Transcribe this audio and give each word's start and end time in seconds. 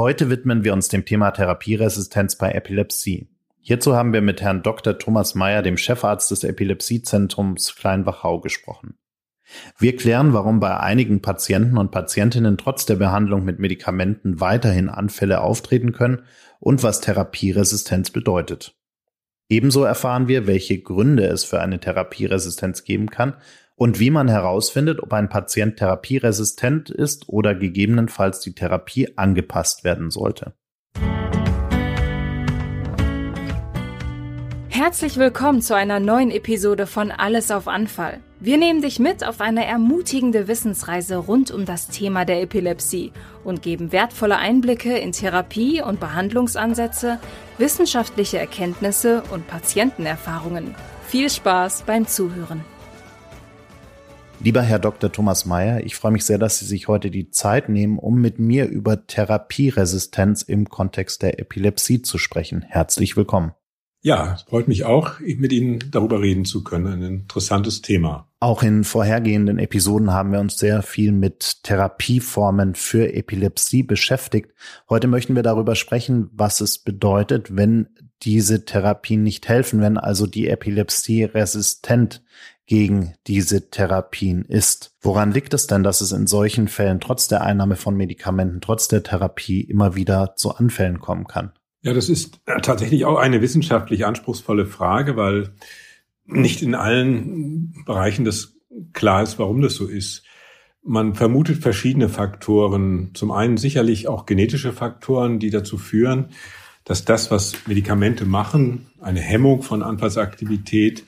Heute 0.00 0.30
widmen 0.30 0.64
wir 0.64 0.72
uns 0.72 0.88
dem 0.88 1.04
Thema 1.04 1.30
Therapieresistenz 1.30 2.36
bei 2.36 2.52
Epilepsie. 2.52 3.28
Hierzu 3.60 3.94
haben 3.94 4.14
wir 4.14 4.22
mit 4.22 4.40
Herrn 4.40 4.62
Dr. 4.62 4.98
Thomas 4.98 5.34
Meyer, 5.34 5.60
dem 5.60 5.76
Chefarzt 5.76 6.30
des 6.30 6.42
Epilepsiezentrums 6.42 7.76
Kleinwachau, 7.76 8.40
gesprochen. 8.40 8.94
Wir 9.78 9.94
klären, 9.96 10.32
warum 10.32 10.58
bei 10.58 10.74
einigen 10.80 11.20
Patienten 11.20 11.76
und 11.76 11.90
Patientinnen 11.90 12.56
trotz 12.56 12.86
der 12.86 12.96
Behandlung 12.96 13.44
mit 13.44 13.58
Medikamenten 13.58 14.40
weiterhin 14.40 14.88
Anfälle 14.88 15.42
auftreten 15.42 15.92
können 15.92 16.22
und 16.60 16.82
was 16.82 17.02
Therapieresistenz 17.02 18.08
bedeutet. 18.08 18.74
Ebenso 19.50 19.84
erfahren 19.84 20.28
wir, 20.28 20.46
welche 20.46 20.80
Gründe 20.80 21.26
es 21.26 21.44
für 21.44 21.60
eine 21.60 21.78
Therapieresistenz 21.78 22.84
geben 22.84 23.10
kann 23.10 23.34
und 23.80 23.98
wie 23.98 24.10
man 24.10 24.28
herausfindet, 24.28 25.02
ob 25.02 25.14
ein 25.14 25.30
Patient 25.30 25.78
therapieresistent 25.78 26.90
ist 26.90 27.30
oder 27.30 27.54
gegebenenfalls 27.54 28.40
die 28.40 28.54
Therapie 28.54 29.16
angepasst 29.16 29.84
werden 29.84 30.10
sollte. 30.10 30.52
Herzlich 34.68 35.16
willkommen 35.16 35.62
zu 35.62 35.74
einer 35.74 35.98
neuen 35.98 36.30
Episode 36.30 36.86
von 36.86 37.10
Alles 37.10 37.50
auf 37.50 37.68
Anfall. 37.68 38.20
Wir 38.38 38.58
nehmen 38.58 38.82
dich 38.82 38.98
mit 38.98 39.26
auf 39.26 39.40
eine 39.40 39.64
ermutigende 39.64 40.46
Wissensreise 40.46 41.16
rund 41.16 41.50
um 41.50 41.64
das 41.64 41.88
Thema 41.88 42.26
der 42.26 42.42
Epilepsie 42.42 43.12
und 43.44 43.62
geben 43.62 43.92
wertvolle 43.92 44.36
Einblicke 44.36 44.98
in 44.98 45.12
Therapie- 45.12 45.80
und 45.80 46.00
Behandlungsansätze, 46.00 47.18
wissenschaftliche 47.56 48.38
Erkenntnisse 48.38 49.22
und 49.32 49.46
Patientenerfahrungen. 49.48 50.74
Viel 51.06 51.30
Spaß 51.30 51.84
beim 51.86 52.06
Zuhören. 52.06 52.62
Lieber 54.42 54.62
Herr 54.62 54.78
Dr. 54.78 55.12
Thomas 55.12 55.44
Mayer, 55.44 55.84
ich 55.84 55.96
freue 55.96 56.12
mich 56.12 56.24
sehr, 56.24 56.38
dass 56.38 56.58
Sie 56.58 56.64
sich 56.64 56.88
heute 56.88 57.10
die 57.10 57.28
Zeit 57.28 57.68
nehmen, 57.68 57.98
um 57.98 58.22
mit 58.22 58.38
mir 58.38 58.68
über 58.68 59.06
Therapieresistenz 59.06 60.40
im 60.40 60.66
Kontext 60.70 61.20
der 61.20 61.38
Epilepsie 61.38 62.00
zu 62.00 62.16
sprechen. 62.16 62.62
Herzlich 62.62 63.18
willkommen. 63.18 63.52
Ja, 64.00 64.32
es 64.32 64.42
freut 64.44 64.66
mich 64.66 64.86
auch, 64.86 65.20
mit 65.20 65.52
Ihnen 65.52 65.84
darüber 65.90 66.22
reden 66.22 66.46
zu 66.46 66.64
können. 66.64 66.86
Ein 66.86 67.02
interessantes 67.02 67.82
Thema. 67.82 68.28
Auch 68.40 68.62
in 68.62 68.84
vorhergehenden 68.84 69.58
Episoden 69.58 70.10
haben 70.10 70.32
wir 70.32 70.40
uns 70.40 70.56
sehr 70.56 70.80
viel 70.80 71.12
mit 71.12 71.62
Therapieformen 71.64 72.74
für 72.74 73.12
Epilepsie 73.12 73.82
beschäftigt. 73.82 74.54
Heute 74.88 75.06
möchten 75.06 75.36
wir 75.36 75.42
darüber 75.42 75.74
sprechen, 75.74 76.30
was 76.32 76.62
es 76.62 76.78
bedeutet, 76.78 77.54
wenn 77.54 77.88
diese 78.22 78.64
Therapien 78.64 79.22
nicht 79.22 79.48
helfen, 79.50 79.82
wenn 79.82 79.98
also 79.98 80.26
die 80.26 80.48
Epilepsie 80.48 81.24
resistent 81.24 82.22
gegen 82.66 83.14
diese 83.26 83.70
Therapien 83.70 84.44
ist. 84.44 84.94
Woran 85.00 85.32
liegt 85.32 85.54
es 85.54 85.66
denn, 85.66 85.82
dass 85.82 86.00
es 86.00 86.12
in 86.12 86.26
solchen 86.26 86.68
Fällen 86.68 87.00
trotz 87.00 87.26
der 87.26 87.42
Einnahme 87.42 87.76
von 87.76 87.96
Medikamenten, 87.96 88.60
trotz 88.60 88.88
der 88.88 89.02
Therapie 89.02 89.60
immer 89.60 89.96
wieder 89.96 90.34
zu 90.36 90.54
Anfällen 90.54 91.00
kommen 91.00 91.26
kann? 91.26 91.52
Ja, 91.82 91.94
das 91.94 92.08
ist 92.08 92.40
tatsächlich 92.62 93.06
auch 93.06 93.18
eine 93.18 93.40
wissenschaftlich 93.40 94.04
anspruchsvolle 94.04 94.66
Frage, 94.66 95.16
weil 95.16 95.54
nicht 96.26 96.62
in 96.62 96.74
allen 96.74 97.84
Bereichen 97.86 98.24
das 98.24 98.54
klar 98.92 99.22
ist, 99.22 99.38
warum 99.38 99.62
das 99.62 99.74
so 99.74 99.86
ist. 99.86 100.24
Man 100.82 101.14
vermutet 101.14 101.58
verschiedene 101.58 102.08
Faktoren. 102.08 103.10
Zum 103.14 103.30
einen 103.30 103.56
sicherlich 103.56 104.08
auch 104.08 104.26
genetische 104.26 104.72
Faktoren, 104.72 105.38
die 105.38 105.50
dazu 105.50 105.76
führen, 105.76 106.28
dass 106.84 107.04
das, 107.04 107.30
was 107.30 107.54
Medikamente 107.66 108.24
machen, 108.24 108.86
eine 109.00 109.20
Hemmung 109.20 109.62
von 109.62 109.82
Anfallsaktivität 109.82 111.04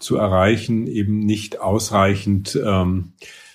zu 0.00 0.16
erreichen, 0.16 0.86
eben 0.86 1.18
nicht 1.20 1.60
ausreichend 1.60 2.58
ähm, 2.62 3.12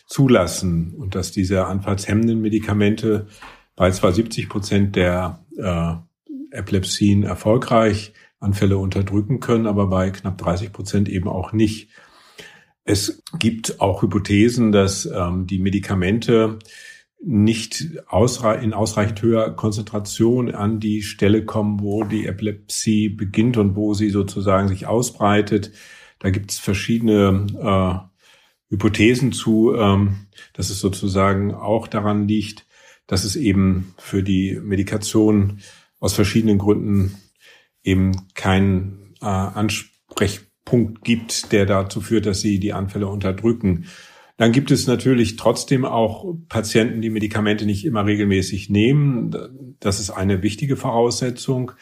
zulassen 0.07 0.93
und 0.95 1.15
dass 1.15 1.31
diese 1.31 1.65
anfallshemmenden 1.65 2.41
Medikamente 2.41 3.27
bei 3.75 3.91
zwar 3.91 4.13
70 4.13 4.49
Prozent 4.49 4.95
der 4.95 5.43
äh, 5.57 5.93
Epilepsien 6.51 7.23
erfolgreich 7.23 8.13
Anfälle 8.39 8.77
unterdrücken 8.77 9.39
können, 9.39 9.67
aber 9.67 9.87
bei 9.87 10.11
knapp 10.11 10.37
30 10.37 10.71
Prozent 10.71 11.09
eben 11.09 11.27
auch 11.27 11.51
nicht. 11.51 11.89
Es 12.83 13.23
gibt 13.39 13.81
auch 13.81 14.03
Hypothesen, 14.03 14.71
dass 14.71 15.05
ähm, 15.05 15.47
die 15.47 15.59
Medikamente 15.59 16.59
nicht 17.23 17.87
ausre 18.07 18.57
in 18.57 18.73
ausreichend 18.73 19.21
höherer 19.21 19.55
Konzentration 19.55 20.53
an 20.53 20.79
die 20.79 21.01
Stelle 21.01 21.43
kommen, 21.43 21.81
wo 21.81 22.03
die 22.03 22.27
Epilepsie 22.27 23.09
beginnt 23.09 23.57
und 23.57 23.75
wo 23.75 23.95
sie 23.95 24.11
sozusagen 24.11 24.67
sich 24.67 24.85
ausbreitet. 24.85 25.71
Da 26.25 26.31
gibt 26.31 26.51
es 26.51 26.57
verschiedene 26.57 27.45
äh, 27.61 28.73
Hypothesen 28.73 29.31
zu, 29.31 29.75
ähm, 29.75 30.25
dass 30.53 30.71
es 30.71 30.79
sozusagen 30.79 31.53
auch 31.53 31.87
daran 31.87 32.27
liegt, 32.27 32.65
dass 33.05 33.25
es 33.25 33.35
eben 33.35 33.93
für 33.99 34.23
die 34.23 34.59
Medikation 34.59 35.59
aus 35.99 36.13
verschiedenen 36.13 36.57
Gründen 36.57 37.15
eben 37.83 38.27
keinen 38.33 39.13
äh, 39.21 39.25
Ansprechpunkt 39.27 41.03
gibt, 41.03 41.51
der 41.51 41.67
dazu 41.67 42.01
führt, 42.01 42.25
dass 42.25 42.41
sie 42.41 42.59
die 42.59 42.73
Anfälle 42.73 43.07
unterdrücken. 43.07 43.85
Dann 44.35 44.51
gibt 44.51 44.71
es 44.71 44.87
natürlich 44.87 45.35
trotzdem 45.35 45.85
auch 45.85 46.33
Patienten, 46.49 47.03
die 47.03 47.11
Medikamente 47.11 47.67
nicht 47.67 47.85
immer 47.85 48.03
regelmäßig 48.03 48.71
nehmen. 48.71 49.75
Das 49.79 49.99
ist 49.99 50.09
eine 50.09 50.41
wichtige 50.41 50.75
Voraussetzung. 50.75 51.73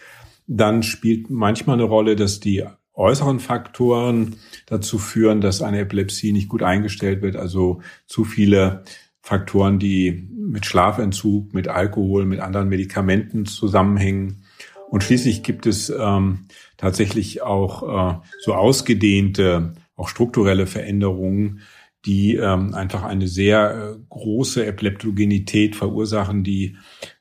Dann 0.47 0.83
spielt 0.83 1.29
manchmal 1.29 1.77
eine 1.77 1.85
Rolle, 1.85 2.17
dass 2.17 2.41
die 2.41 2.65
äußeren 2.93 3.39
Faktoren 3.39 4.35
dazu 4.65 4.97
führen, 4.97 5.41
dass 5.41 5.61
eine 5.61 5.79
Epilepsie 5.79 6.31
nicht 6.31 6.49
gut 6.49 6.63
eingestellt 6.63 7.21
wird. 7.21 7.35
Also 7.35 7.81
zu 8.05 8.23
viele 8.23 8.83
Faktoren, 9.21 9.79
die 9.79 10.29
mit 10.35 10.65
Schlafentzug, 10.65 11.53
mit 11.53 11.67
Alkohol, 11.67 12.25
mit 12.25 12.39
anderen 12.39 12.69
Medikamenten 12.69 13.45
zusammenhängen. 13.45 14.43
Und 14.89 15.03
schließlich 15.03 15.43
gibt 15.43 15.65
es 15.65 15.89
ähm, 15.89 16.47
tatsächlich 16.77 17.41
auch 17.41 17.83
äh, 17.83 18.19
so 18.41 18.53
ausgedehnte, 18.53 19.73
auch 19.95 20.09
strukturelle 20.09 20.67
Veränderungen, 20.67 21.61
die 22.05 22.35
ähm, 22.35 22.73
einfach 22.73 23.03
eine 23.03 23.27
sehr 23.27 23.95
äh, 23.95 23.99
große 24.09 24.65
Epileptogenität 24.65 25.75
verursachen, 25.75 26.43
die 26.43 26.77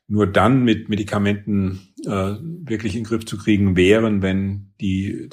nur 0.07 0.27
dann 0.27 0.63
mit 0.63 0.89
Medikamenten 0.89 1.93
äh, 2.05 2.35
wirklich 2.41 2.95
in 2.95 3.01
den 3.01 3.07
Griff 3.07 3.25
zu 3.25 3.37
kriegen 3.37 3.77
wären, 3.77 4.21
wenn 4.21 4.73
die 4.81 5.29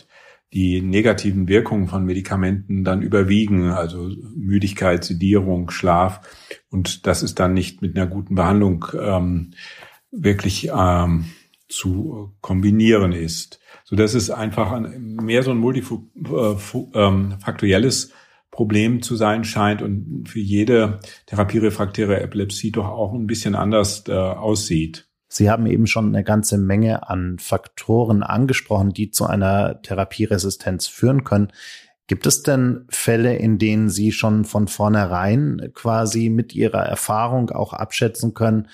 die 0.53 0.83
negativen 0.83 1.47
Wirkungen 1.49 1.87
von 1.87 2.05
Medikamenten 2.05 2.83
dann 2.85 3.03
überwiegen, 3.03 3.71
also 3.71 4.11
Müdigkeit, 4.35 5.05
Sedierung, 5.05 5.71
Schlaf. 5.71 6.21
Und 6.71 7.07
das 7.07 7.23
ist 7.23 7.39
dann 7.39 7.55
nicht 7.55 7.81
mit 7.83 7.97
einer 7.97 8.09
guten 8.09 8.35
Behandlung 8.35 8.85
ähm, 9.01 9.53
wirklich 10.11 10.69
ähm, 10.75 11.27
zu 11.69 12.35
kombinieren 12.41 13.13
ist. 13.13 13.61
So 13.85 13.95
dass 13.97 14.15
es 14.15 14.31
einfach 14.31 14.73
ein, 14.73 15.17
mehr 15.17 15.43
so 15.43 15.51
ein 15.53 15.59
multifaktorielles 15.59 18.05
äh, 18.05 18.09
ähm, 18.09 18.15
Problem 18.51 19.03
zu 19.03 19.17
sein 19.17 19.45
scheint 19.45 19.83
und 19.83 20.29
für 20.29 20.41
jede 20.41 20.99
therapierefraktäre 21.27 22.21
Epilepsie 22.21 22.73
doch 22.73 22.89
auch 22.89 23.15
ein 23.15 23.29
bisschen 23.29 23.55
anders 23.55 24.03
äh, 24.09 24.13
aussieht. 24.13 25.10
Sie 25.33 25.49
haben 25.49 25.67
eben 25.67 25.87
schon 25.87 26.09
eine 26.09 26.25
ganze 26.25 26.59
Menge 26.59 27.09
an 27.09 27.39
Faktoren 27.39 28.25
angesprochen, 28.25 28.93
die 28.93 29.13
zu 29.13 29.27
einer 29.27 29.81
Therapieresistenz 29.81 30.89
führen 30.89 31.23
können. 31.23 31.53
Gibt 32.09 32.27
es 32.27 32.43
denn 32.43 32.85
Fälle, 32.89 33.37
in 33.37 33.59
denen 33.59 33.91
Sie 33.91 34.11
schon 34.11 34.45
von 34.45 34.67
vornherein 34.67 35.71
quasi 35.73 36.31
mit 36.31 36.53
Ihrer 36.57 36.83
Erfahrung 36.83 37.51
auch 37.51 37.73
abschätzen 37.73 38.35
können 38.35 38.67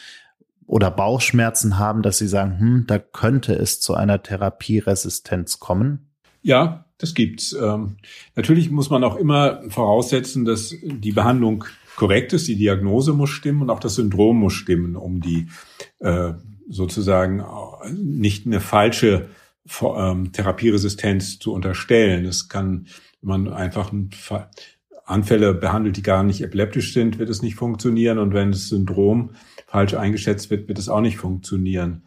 oder 0.66 0.90
Bauchschmerzen 0.90 1.78
haben, 1.78 2.00
dass 2.00 2.16
Sie 2.16 2.26
sagen, 2.26 2.58
hm, 2.58 2.84
da 2.86 2.98
könnte 2.98 3.52
es 3.52 3.78
zu 3.80 3.92
einer 3.92 4.22
Therapieresistenz 4.22 5.60
kommen? 5.60 6.08
Ja, 6.40 6.86
das 6.96 7.12
gibt's. 7.12 7.52
Ähm, 7.52 7.98
natürlich 8.34 8.70
muss 8.70 8.88
man 8.88 9.04
auch 9.04 9.16
immer 9.16 9.60
voraussetzen, 9.68 10.46
dass 10.46 10.74
die 10.82 11.12
Behandlung 11.12 11.66
korrekt 11.96 12.32
ist, 12.32 12.46
die 12.48 12.56
Diagnose 12.56 13.12
muss 13.12 13.30
stimmen 13.30 13.62
und 13.62 13.70
auch 13.70 13.80
das 13.80 13.96
Syndrom 13.96 14.38
muss 14.38 14.52
stimmen, 14.52 14.96
um 14.96 15.20
die 15.20 15.48
äh, 15.98 16.32
sozusagen 16.68 17.44
nicht 17.92 18.46
eine 18.46 18.60
falsche 18.60 19.28
ähm, 19.82 20.32
Therapieresistenz 20.32 21.38
zu 21.38 21.52
unterstellen. 21.52 22.24
Es 22.24 22.48
kann, 22.48 22.86
wenn 23.20 23.44
man 23.44 23.52
einfach 23.52 23.92
Anfälle 25.04 25.54
behandelt, 25.54 25.96
die 25.96 26.02
gar 26.02 26.24
nicht 26.24 26.42
epileptisch 26.42 26.92
sind, 26.92 27.18
wird 27.18 27.30
es 27.30 27.42
nicht 27.42 27.54
funktionieren. 27.54 28.18
Und 28.18 28.34
wenn 28.34 28.50
das 28.50 28.68
Syndrom 28.68 29.30
falsch 29.66 29.94
eingeschätzt 29.94 30.50
wird, 30.50 30.68
wird 30.68 30.78
es 30.78 30.88
auch 30.88 31.00
nicht 31.00 31.16
funktionieren. 31.16 32.02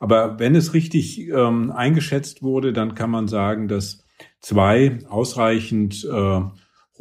Aber 0.00 0.38
wenn 0.38 0.54
es 0.54 0.74
richtig 0.74 1.28
ähm, 1.28 1.70
eingeschätzt 1.70 2.42
wurde, 2.42 2.72
dann 2.72 2.94
kann 2.94 3.10
man 3.10 3.28
sagen, 3.28 3.68
dass 3.68 4.04
zwei 4.40 4.98
ausreichend 5.08 6.04
äh, 6.04 6.40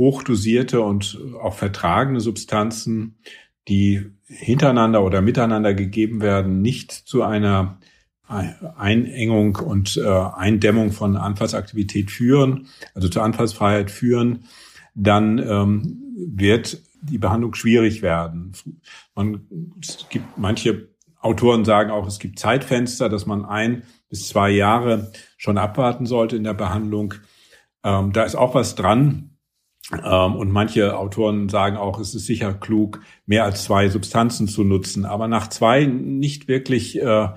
hochdosierte 0.01 0.81
und 0.81 1.19
auch 1.41 1.53
vertragene 1.53 2.21
Substanzen, 2.21 3.19
die 3.67 4.03
hintereinander 4.25 5.03
oder 5.03 5.21
miteinander 5.21 5.75
gegeben 5.75 6.21
werden, 6.21 6.61
nicht 6.61 6.91
zu 6.91 7.21
einer 7.21 7.79
Einengung 8.27 9.57
und 9.57 9.97
äh, 9.97 10.07
Eindämmung 10.07 10.91
von 10.91 11.17
Anfallsaktivität 11.17 12.09
führen, 12.09 12.67
also 12.95 13.09
zur 13.09 13.23
Anfallsfreiheit 13.23 13.91
führen, 13.91 14.45
dann 14.95 15.37
ähm, 15.37 16.01
wird 16.15 16.81
die 17.01 17.19
Behandlung 17.19 17.53
schwierig 17.53 18.01
werden. 18.01 18.53
Man, 19.15 19.47
es 19.81 20.07
gibt 20.09 20.37
manche 20.37 20.89
Autoren 21.19 21.65
sagen 21.65 21.91
auch, 21.91 22.07
es 22.07 22.17
gibt 22.17 22.39
Zeitfenster, 22.39 23.07
dass 23.07 23.27
man 23.27 23.45
ein 23.45 23.83
bis 24.09 24.29
zwei 24.29 24.49
Jahre 24.49 25.11
schon 25.37 25.59
abwarten 25.59 26.07
sollte 26.07 26.35
in 26.35 26.43
der 26.43 26.55
Behandlung. 26.55 27.13
Ähm, 27.83 28.11
da 28.13 28.23
ist 28.23 28.35
auch 28.35 28.55
was 28.55 28.75
dran. 28.75 29.30
Ähm, 29.91 30.35
und 30.35 30.51
manche 30.51 30.97
Autoren 30.97 31.49
sagen 31.49 31.77
auch, 31.77 31.99
es 31.99 32.15
ist 32.15 32.25
sicher 32.25 32.53
klug, 32.53 33.01
mehr 33.25 33.43
als 33.43 33.63
zwei 33.63 33.89
Substanzen 33.89 34.47
zu 34.47 34.63
nutzen. 34.63 35.05
Aber 35.05 35.27
nach 35.27 35.47
zwei 35.47 35.85
nicht 35.85 36.47
wirklich 36.47 37.01
äh, 37.01 37.29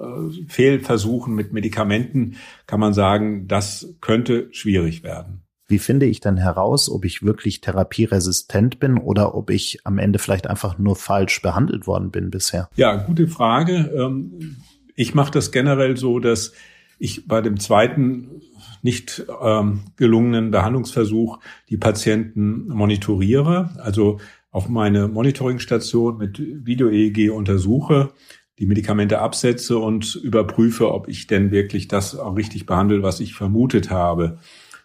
äh, 0.00 0.46
Fehlversuchen 0.48 1.34
mit 1.34 1.52
Medikamenten 1.52 2.36
kann 2.66 2.80
man 2.80 2.92
sagen, 2.92 3.48
das 3.48 3.94
könnte 4.00 4.48
schwierig 4.52 5.02
werden. 5.02 5.42
Wie 5.68 5.78
finde 5.78 6.06
ich 6.06 6.18
denn 6.18 6.36
heraus, 6.36 6.90
ob 6.90 7.04
ich 7.04 7.22
wirklich 7.22 7.60
therapieresistent 7.60 8.80
bin 8.80 8.98
oder 8.98 9.36
ob 9.36 9.50
ich 9.50 9.78
am 9.84 9.98
Ende 9.98 10.18
vielleicht 10.18 10.48
einfach 10.48 10.78
nur 10.78 10.96
falsch 10.96 11.40
behandelt 11.42 11.86
worden 11.86 12.10
bin 12.10 12.30
bisher? 12.30 12.68
Ja, 12.74 12.96
gute 12.96 13.28
Frage. 13.28 13.92
Ähm, 13.96 14.56
ich 14.96 15.14
mache 15.14 15.30
das 15.30 15.52
generell 15.52 15.96
so, 15.96 16.18
dass 16.18 16.52
ich 16.98 17.28
bei 17.28 17.40
dem 17.40 17.58
zweiten 17.60 18.42
nicht 18.82 19.24
ähm, 19.42 19.80
gelungenen 19.96 20.50
Behandlungsversuch 20.50 21.38
die 21.68 21.76
Patienten 21.76 22.68
monitoriere, 22.68 23.70
also 23.78 24.18
auf 24.50 24.68
meine 24.68 25.08
Monitoringstation 25.08 26.18
mit 26.18 26.38
Video-EEG 26.38 27.30
untersuche, 27.30 28.12
die 28.58 28.66
Medikamente 28.66 29.20
absetze 29.20 29.78
und 29.78 30.16
überprüfe, 30.16 30.92
ob 30.92 31.08
ich 31.08 31.26
denn 31.26 31.50
wirklich 31.50 31.88
das 31.88 32.18
auch 32.18 32.36
richtig 32.36 32.66
behandle, 32.66 33.02
was 33.02 33.20
ich 33.20 33.34
vermutet 33.34 33.90
habe. 33.90 34.38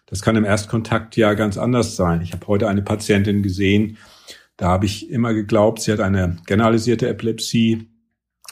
Das 0.06 0.22
kann 0.22 0.36
im 0.36 0.44
Erstkontakt 0.44 1.16
ja 1.16 1.34
ganz 1.34 1.58
anders 1.58 1.96
sein. 1.96 2.22
Ich 2.22 2.32
habe 2.32 2.46
heute 2.46 2.68
eine 2.68 2.82
Patientin 2.82 3.42
gesehen, 3.42 3.98
da 4.56 4.68
habe 4.68 4.86
ich 4.86 5.10
immer 5.10 5.34
geglaubt, 5.34 5.82
sie 5.82 5.92
hat 5.92 6.00
eine 6.00 6.36
generalisierte 6.46 7.08
Epilepsie 7.08 7.88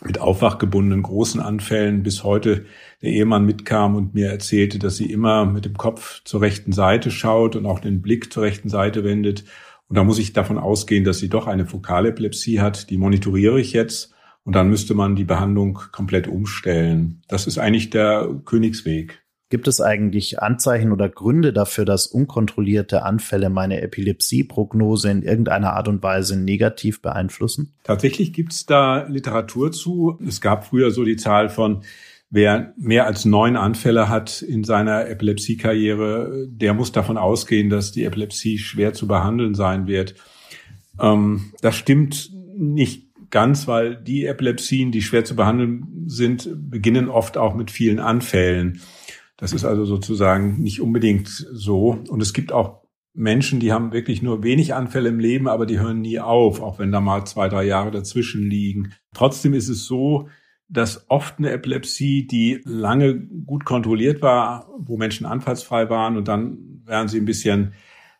mit 0.04 0.20
aufwachgebundenen 0.20 1.02
großen 1.02 1.40
Anfällen, 1.40 2.02
bis 2.02 2.24
heute 2.24 2.66
der 3.04 3.12
Ehemann 3.12 3.44
mitkam 3.44 3.94
und 3.94 4.14
mir 4.14 4.28
erzählte, 4.28 4.78
dass 4.78 4.96
sie 4.96 5.10
immer 5.10 5.46
mit 5.46 5.64
dem 5.64 5.76
Kopf 5.76 6.22
zur 6.24 6.40
rechten 6.40 6.72
Seite 6.72 7.10
schaut 7.10 7.54
und 7.54 7.66
auch 7.66 7.78
den 7.78 8.02
Blick 8.02 8.32
zur 8.32 8.42
rechten 8.42 8.68
Seite 8.68 9.04
wendet. 9.04 9.44
Und 9.88 9.96
da 9.96 10.04
muss 10.04 10.18
ich 10.18 10.32
davon 10.32 10.58
ausgehen, 10.58 11.04
dass 11.04 11.18
sie 11.18 11.28
doch 11.28 11.46
eine 11.46 11.66
Fokalepilepsie 11.66 12.60
hat. 12.60 12.90
Die 12.90 12.96
monitoriere 12.96 13.60
ich 13.60 13.72
jetzt 13.72 14.14
und 14.44 14.54
dann 14.54 14.68
müsste 14.68 14.94
man 14.94 15.16
die 15.16 15.24
Behandlung 15.24 15.78
komplett 15.92 16.28
umstellen. 16.28 17.22
Das 17.28 17.46
ist 17.46 17.58
eigentlich 17.58 17.90
der 17.90 18.28
Königsweg. 18.44 19.24
Gibt 19.50 19.68
es 19.68 19.80
eigentlich 19.80 20.40
Anzeichen 20.40 20.90
oder 20.90 21.08
Gründe 21.08 21.52
dafür, 21.52 21.84
dass 21.84 22.06
unkontrollierte 22.06 23.04
Anfälle 23.04 23.50
meine 23.50 23.82
Epilepsieprognose 23.82 25.10
in 25.10 25.22
irgendeiner 25.22 25.74
Art 25.74 25.86
und 25.86 26.02
Weise 26.02 26.36
negativ 26.36 27.02
beeinflussen? 27.02 27.74
Tatsächlich 27.84 28.32
gibt 28.32 28.52
es 28.52 28.66
da 28.66 29.06
Literatur 29.06 29.70
zu. 29.70 30.18
Es 30.26 30.40
gab 30.40 30.66
früher 30.66 30.90
so 30.90 31.04
die 31.04 31.16
Zahl 31.16 31.50
von 31.50 31.82
Wer 32.30 32.74
mehr 32.76 33.06
als 33.06 33.24
neun 33.24 33.56
Anfälle 33.56 34.08
hat 34.08 34.42
in 34.42 34.64
seiner 34.64 35.08
Epilepsiekarriere, 35.08 36.46
der 36.48 36.74
muss 36.74 36.90
davon 36.90 37.16
ausgehen, 37.16 37.70
dass 37.70 37.92
die 37.92 38.04
Epilepsie 38.04 38.58
schwer 38.58 38.92
zu 38.92 39.06
behandeln 39.06 39.54
sein 39.54 39.86
wird. 39.86 40.14
Ähm, 41.00 41.52
das 41.60 41.76
stimmt 41.76 42.32
nicht 42.56 43.08
ganz, 43.30 43.66
weil 43.66 43.96
die 43.96 44.26
Epilepsien, 44.26 44.92
die 44.92 45.02
schwer 45.02 45.24
zu 45.24 45.36
behandeln 45.36 46.04
sind, 46.06 46.48
beginnen 46.70 47.08
oft 47.08 47.36
auch 47.36 47.54
mit 47.54 47.70
vielen 47.70 47.98
Anfällen. 47.98 48.80
Das 49.36 49.52
ist 49.52 49.64
also 49.64 49.84
sozusagen 49.84 50.62
nicht 50.62 50.80
unbedingt 50.80 51.28
so. 51.28 51.98
Und 52.08 52.22
es 52.22 52.32
gibt 52.32 52.52
auch 52.52 52.84
Menschen, 53.12 53.60
die 53.60 53.72
haben 53.72 53.92
wirklich 53.92 54.22
nur 54.22 54.42
wenig 54.42 54.74
Anfälle 54.74 55.08
im 55.08 55.20
Leben, 55.20 55.48
aber 55.48 55.66
die 55.66 55.78
hören 55.78 56.00
nie 56.00 56.18
auf, 56.18 56.60
auch 56.60 56.78
wenn 56.78 56.92
da 56.92 57.00
mal 57.00 57.24
zwei, 57.24 57.48
drei 57.48 57.64
Jahre 57.64 57.90
dazwischen 57.90 58.48
liegen. 58.48 58.92
Trotzdem 59.14 59.54
ist 59.54 59.68
es 59.68 59.84
so, 59.84 60.28
dass 60.68 61.08
oft 61.08 61.38
eine 61.38 61.50
Epilepsie, 61.50 62.26
die 62.26 62.60
lange 62.64 63.14
gut 63.18 63.64
kontrolliert 63.64 64.22
war, 64.22 64.68
wo 64.78 64.96
Menschen 64.96 65.26
anfallsfrei 65.26 65.90
waren 65.90 66.16
und 66.16 66.28
dann 66.28 66.82
werden 66.84 67.08
sie 67.08 67.18
ein 67.18 67.26
bisschen 67.26 67.74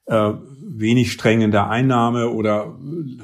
äh, 0.07 0.33
wenig 0.61 1.13
streng 1.13 1.41
in 1.41 1.51
der 1.51 1.71
Einnahme 1.71 2.31
oder 2.31 2.79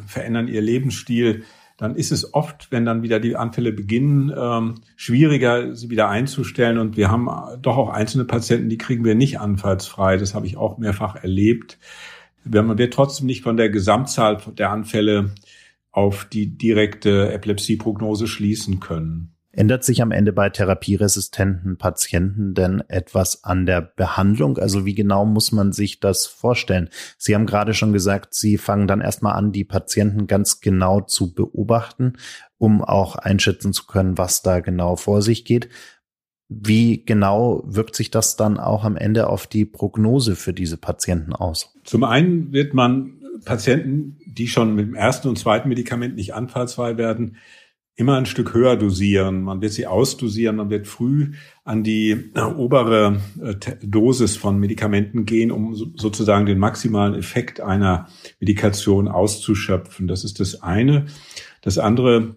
verändern 0.07 0.49
ihr 0.49 0.63
Lebensstil, 0.63 1.45
dann 1.81 1.95
ist 1.95 2.13
es 2.13 2.35
oft, 2.35 2.71
wenn 2.71 2.85
dann 2.85 3.03
wieder 3.03 3.21
die 3.21 3.37
Anfälle 3.37 3.73
beginnen, 3.73 4.31
ähm, 4.37 4.75
schwieriger, 4.97 5.75
sie 5.75 5.89
wieder 5.89 6.11
einzustellen. 6.11 6.77
Und 6.77 6.99
wir 6.99 7.11
haben 7.11 7.31
doch 7.63 7.79
auch 7.79 7.89
einzelne 7.89 8.27
Patienten, 8.27 8.69
die 8.69 8.77
kriegen 8.77 9.03
wir 9.03 9.15
nicht 9.15 9.41
anfallsfrei. 9.41 10.19
Das 10.19 10.35
habe 10.35 10.47
ich 10.47 10.59
auch 10.59 10.77
mehrfach 10.77 11.17
erlebt. 11.17 11.79
Man 12.45 12.77
wird 12.77 12.93
trotzdem 12.93 13.27
nicht 13.27 13.43
von 13.43 13.57
der 13.57 13.71
Gesamtzahl 13.71 14.43
der 14.59 14.71
Anfälle 14.71 15.31
auf 15.93 16.25
die 16.25 16.57
direkte 16.57 17.33
Epilepsieprognose 17.33 18.27
schließen 18.27 18.81
können. 18.81 19.35
Ändert 19.53 19.83
sich 19.83 20.01
am 20.01 20.13
Ende 20.13 20.33
bei 20.33 20.49
therapieresistenten 20.49 21.77
Patienten 21.77 22.55
denn 22.55 22.85
etwas 22.87 23.43
an 23.43 23.67
der 23.67 23.81
Behandlung? 23.81 24.59
Also 24.59 24.87
wie 24.87 24.95
genau 24.95 25.27
muss 25.27 25.51
man 25.51 25.73
sich 25.73 25.99
das 25.99 26.27
vorstellen? 26.27 26.89
Sie 27.19 27.35
haben 27.35 27.47
gerade 27.47 27.75
schon 27.75 27.93
gesagt, 27.93 28.33
Sie 28.33 28.59
fangen 28.59 28.87
dann 28.87 29.01
erstmal 29.01 29.35
an, 29.35 29.51
die 29.51 29.65
Patienten 29.65 30.29
ganz 30.29 30.61
genau 30.61 31.01
zu 31.01 31.35
beobachten, 31.35 32.13
um 32.59 32.85
auch 32.85 33.17
einschätzen 33.17 33.73
zu 33.73 33.87
können, 33.87 34.19
was 34.19 34.43
da 34.43 34.61
genau 34.61 34.95
vor 34.95 35.21
sich 35.21 35.45
geht. 35.45 35.69
Wie 36.49 37.05
genau 37.05 37.65
wirkt 37.67 37.97
sich 37.97 38.13
das 38.13 38.37
dann 38.37 38.59
auch 38.59 38.85
am 38.85 38.97
Ende 38.97 39.29
auf 39.29 39.49
die 39.49 39.65
Prognose 39.65 40.37
für 40.37 40.53
diese 40.53 40.77
Patienten 40.77 41.33
aus? 41.33 41.75
Zum 41.83 42.05
einen 42.05 42.53
wird 42.53 42.73
man 42.73 43.20
Patienten, 43.45 44.19
die 44.27 44.49
schon 44.49 44.75
mit 44.75 44.87
dem 44.87 44.95
ersten 44.95 45.29
und 45.29 45.39
zweiten 45.39 45.69
Medikament 45.69 46.17
nicht 46.17 46.35
anfallsfrei 46.35 46.97
werden, 46.97 47.37
immer 48.01 48.17
ein 48.17 48.27
Stück 48.27 48.55
höher 48.55 48.77
dosieren. 48.77 49.43
Man 49.43 49.61
wird 49.61 49.73
sie 49.73 49.87
ausdosieren, 49.87 50.57
man 50.57 50.71
wird 50.71 50.89
früh 50.89 51.33
an 51.65 51.85
die 51.85 52.31
äh, 52.35 52.41
obere 52.41 53.21
äh, 53.43 53.55
Dosis 53.83 54.37
von 54.37 54.59
Medikamenten 54.59 55.27
gehen, 55.27 55.51
um 55.51 55.75
sozusagen 55.75 56.47
den 56.47 56.59
maximalen 56.59 57.15
Effekt 57.15 57.61
einer 57.61 58.09
Medikation 58.41 59.07
auszuschöpfen. 59.07 60.09
Das 60.09 60.25
ist 60.25 60.41
das 60.41 60.63
eine. 60.63 61.07
Das 61.61 61.79
andere 61.79 62.37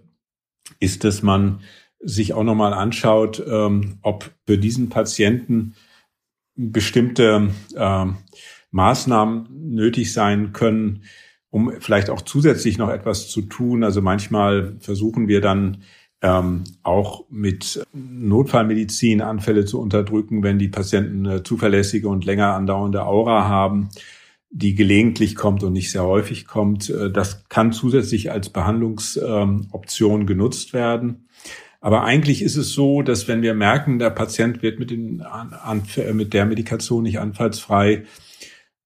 ist, 0.80 1.06
dass 1.06 1.24
man 1.24 1.62
sich 2.00 2.34
auch 2.34 2.44
nochmal 2.44 2.74
anschaut, 2.74 3.42
ähm, 3.48 4.00
ob 4.02 4.32
für 4.46 4.58
diesen 4.58 4.90
Patienten 4.90 5.76
bestimmte 6.56 7.50
äh, 7.76 8.06
Maßnahmen 8.74 9.48
nötig 9.70 10.14
sein 10.14 10.52
können, 10.52 11.04
um 11.50 11.72
vielleicht 11.80 12.10
auch 12.10 12.22
zusätzlich 12.22 12.78
noch 12.78 12.90
etwas 12.90 13.30
zu 13.30 13.44
tun. 13.44 13.84
Also 13.84 14.02
manchmal 14.02 14.76
versuchen 14.80 15.28
wir 15.28 15.40
dann 15.40 15.84
ähm, 16.22 16.64
auch 16.82 17.26
mit 17.30 17.86
Notfallmedizin 17.94 19.22
Anfälle 19.22 19.66
zu 19.66 19.80
unterdrücken, 19.80 20.42
wenn 20.42 20.58
die 20.58 20.70
Patienten 20.70 21.28
eine 21.28 21.44
zuverlässige 21.44 22.08
und 22.08 22.26
länger 22.26 22.54
andauernde 22.56 23.06
Aura 23.06 23.48
haben, 23.48 23.90
die 24.50 24.74
gelegentlich 24.74 25.36
kommt 25.36 25.64
und 25.64 25.74
nicht 25.74 25.92
sehr 25.92 26.06
häufig 26.06 26.48
kommt. 26.48 26.90
Äh, 26.90 27.12
das 27.12 27.48
kann 27.50 27.74
zusätzlich 27.74 28.32
als 28.32 28.50
Behandlungsoption 28.50 30.22
ähm, 30.22 30.28
genutzt 30.28 30.74
werden. 30.74 31.28
Aber 31.82 32.06
eigentlich 32.06 32.42
ist 32.42 32.56
es 32.56 32.72
so, 32.72 33.02
dass 33.02 33.28
wenn 33.28 33.42
wir 33.42 33.54
merken, 33.54 34.00
der 34.00 34.10
Patient 34.10 34.64
wird 34.64 34.80
mit, 34.80 34.90
den, 34.90 35.22
mit 36.14 36.34
der 36.34 36.46
Medikation 36.46 37.04
nicht 37.04 37.20
anfallsfrei, 37.20 38.06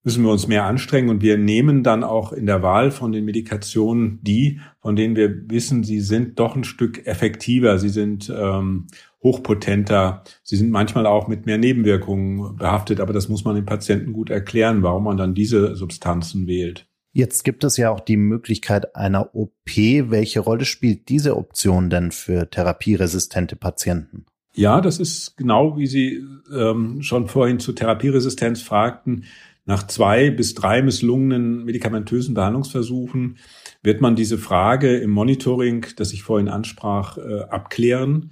müssen 0.08 0.24
wir 0.24 0.32
uns 0.32 0.48
mehr 0.48 0.64
anstrengen 0.64 1.10
und 1.10 1.22
wir 1.22 1.38
nehmen 1.38 1.84
dann 1.84 2.06
auch 2.06 2.32
in 2.32 2.46
der 2.46 2.64
Wahl 2.64 2.92
von 2.92 3.12
den 3.12 3.26
Medikationen 3.26 4.20
die, 4.22 4.62
von 4.80 4.96
denen 4.96 5.18
wir 5.18 5.50
wissen, 5.50 5.84
sie 5.84 6.00
sind 6.00 6.40
doch 6.40 6.56
ein 6.56 6.64
Stück 6.64 7.06
effektiver, 7.06 7.78
sie 7.78 7.90
sind 7.90 8.34
ähm, 8.34 8.88
hochpotenter, 9.22 10.24
sie 10.44 10.56
sind 10.56 10.72
manchmal 10.72 11.06
auch 11.08 11.28
mit 11.28 11.46
mehr 11.46 11.58
Nebenwirkungen 11.58 12.56
behaftet, 12.56 13.02
aber 13.02 13.12
das 13.12 13.28
muss 13.28 13.44
man 13.44 13.56
den 13.56 13.66
Patienten 13.66 14.14
gut 14.14 14.30
erklären, 14.30 14.82
warum 14.82 15.04
man 15.04 15.18
dann 15.18 15.34
diese 15.34 15.76
Substanzen 15.76 16.48
wählt. 16.48 16.88
Jetzt 17.12 17.44
gibt 17.44 17.66
es 17.66 17.76
ja 17.76 17.90
auch 17.90 18.00
die 18.00 18.16
Möglichkeit 18.16 18.96
einer 18.96 19.36
OP. 19.36 19.52
Welche 19.66 20.40
Rolle 20.40 20.64
spielt 20.64 21.10
diese 21.10 21.36
Option 21.36 21.90
denn 21.90 22.12
für 22.12 22.50
therapieresistente 22.50 23.58
Patienten? 23.58 24.26
Ja, 24.54 24.80
das 24.80 25.00
ist 25.02 25.36
genau 25.36 25.78
wie 25.78 25.88
Sie 25.88 26.24
ähm, 26.50 27.02
schon 27.02 27.28
vorhin 27.28 27.60
zur 27.60 27.76
Therapieresistenz 27.76 28.62
fragten. 28.62 29.26
Nach 29.67 29.86
zwei 29.86 30.29
bis 30.29 30.53
drei 30.55 30.81
misslungenen 30.81 31.65
medikamentösen 31.65 32.33
Behandlungsversuchen 32.33 33.38
wird 33.83 34.00
man 34.00 34.15
diese 34.15 34.38
Frage 34.38 34.95
im 34.95 35.12
Monitoring, 35.12 35.86
das 35.97 36.13
ich 36.13 36.24
vorhin 36.24 36.47
ansprach, 36.47 37.17
äh, 37.17 37.41
abklären. 37.41 38.31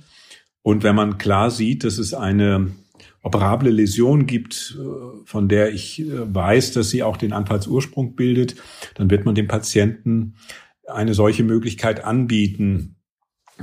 Und 0.62 0.84
wenn 0.84 0.96
man 0.96 1.18
klar 1.18 1.52
sieht, 1.52 1.84
dass 1.84 1.98
es 1.98 2.14
eine 2.14 2.72
operable 3.22 3.70
Läsion 3.70 4.28
gibt, 4.28 4.78
äh, 4.80 5.26
von 5.26 5.50
der 5.50 5.74
ich 5.74 6.00
äh, 6.00 6.34
weiß, 6.34 6.72
dass 6.72 6.90
sie 6.90 7.04
auch 7.04 7.18
den 7.18 7.34
Anfallsursprung 7.34 8.16
bildet, 8.16 8.56
dann 8.94 9.10
wird 9.10 9.26
man 9.26 9.36
dem 9.36 9.48
Patienten 9.48 10.36
eine 10.88 11.14
solche 11.14 11.44
Möglichkeit 11.44 12.06
anbieten. 12.06 12.96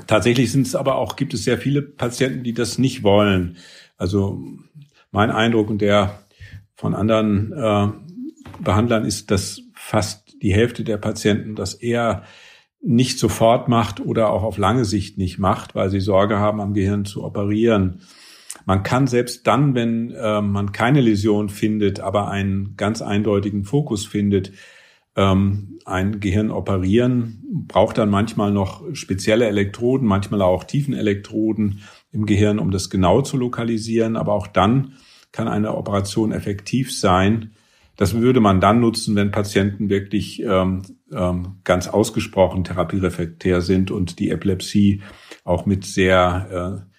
Tatsächlich 0.07 0.53
sind 0.53 0.67
es 0.67 0.75
aber 0.75 0.97
auch, 0.97 1.17
gibt 1.17 1.33
es 1.33 1.45
sehr 1.45 1.57
viele 1.57 1.81
Patienten, 1.81 2.45
die 2.45 2.53
das 2.53 2.77
nicht 2.77 3.03
wollen. 3.03 3.57
Also 3.97 4.43
mein 5.11 5.31
Eindruck 5.31 5.71
und 5.71 5.81
der 5.81 6.22
von 6.83 6.97
anderen 6.97 7.53
äh, 7.53 7.87
Behandlern 8.61 9.05
ist, 9.05 9.31
dass 9.31 9.63
fast 9.73 10.43
die 10.43 10.53
Hälfte 10.53 10.83
der 10.83 10.97
Patienten 10.97 11.55
das 11.55 11.75
eher 11.75 12.25
nicht 12.83 13.21
sofort 13.21 13.69
macht 13.69 14.01
oder 14.01 14.31
auch 14.31 14.43
auf 14.43 14.59
lange 14.59 14.85
Sicht 14.85 15.17
nicht 15.17 15.39
macht, 15.39 15.77
weil 15.77 15.91
sie 15.91 16.01
Sorge 16.01 16.41
haben, 16.41 16.61
am 16.61 16.75
Gehirn 16.75 17.05
zu 17.05 17.23
operieren. 17.23 18.01
Man 18.67 18.83
kann 18.83 19.07
selbst 19.07 19.47
dann, 19.47 19.77
wenn 19.77 20.11
äh, 20.11 20.43
man 20.43 20.73
keine 20.73 21.01
Läsion 21.01 21.51
findet, 21.51 22.01
aber 22.01 22.29
einen 22.29 22.75
ganz 22.77 23.01
eindeutigen 23.01 23.63
Fokus 23.63 24.05
findet, 24.05 24.51
ähm, 25.15 25.79
ein 25.85 26.19
Gehirn 26.19 26.51
operieren, 26.51 27.45
braucht 27.69 27.97
dann 27.99 28.11
manchmal 28.11 28.51
noch 28.51 28.83
spezielle 28.93 29.47
Elektroden, 29.47 30.09
manchmal 30.09 30.43
auch 30.43 30.65
Tiefenelektroden 30.65 31.83
im 32.11 32.27
Gehirn, 32.27 32.59
um 32.59 32.73
das 32.73 32.91
genau 32.91 33.23
zu 33.23 33.37
lokalisieren. 33.37 34.17
Aber 34.17 34.33
auch 34.33 34.49
dann 34.49 34.95
kann 35.33 35.49
eine 35.49 35.75
Operation 35.77 36.33
effektiv 36.33 36.97
sein. 36.97 37.53
Das 37.97 38.15
würde 38.15 38.41
man 38.41 38.61
dann 38.61 38.81
nutzen, 38.81 39.17
wenn 39.17 39.31
Patienten 39.31 39.89
wirklich 39.89 40.43
ähm, 40.43 40.83
ähm, 41.13 41.57
ganz 41.65 41.89
ausgesprochen 41.89 42.65
therapierefraktär 42.65 43.61
sind 43.61 43.91
und 43.91 44.19
die 44.19 44.31
Epilepsie 44.31 45.03
auch 45.45 45.67
mit 45.67 45.85
sehr 45.85 46.83
äh, 46.85 46.93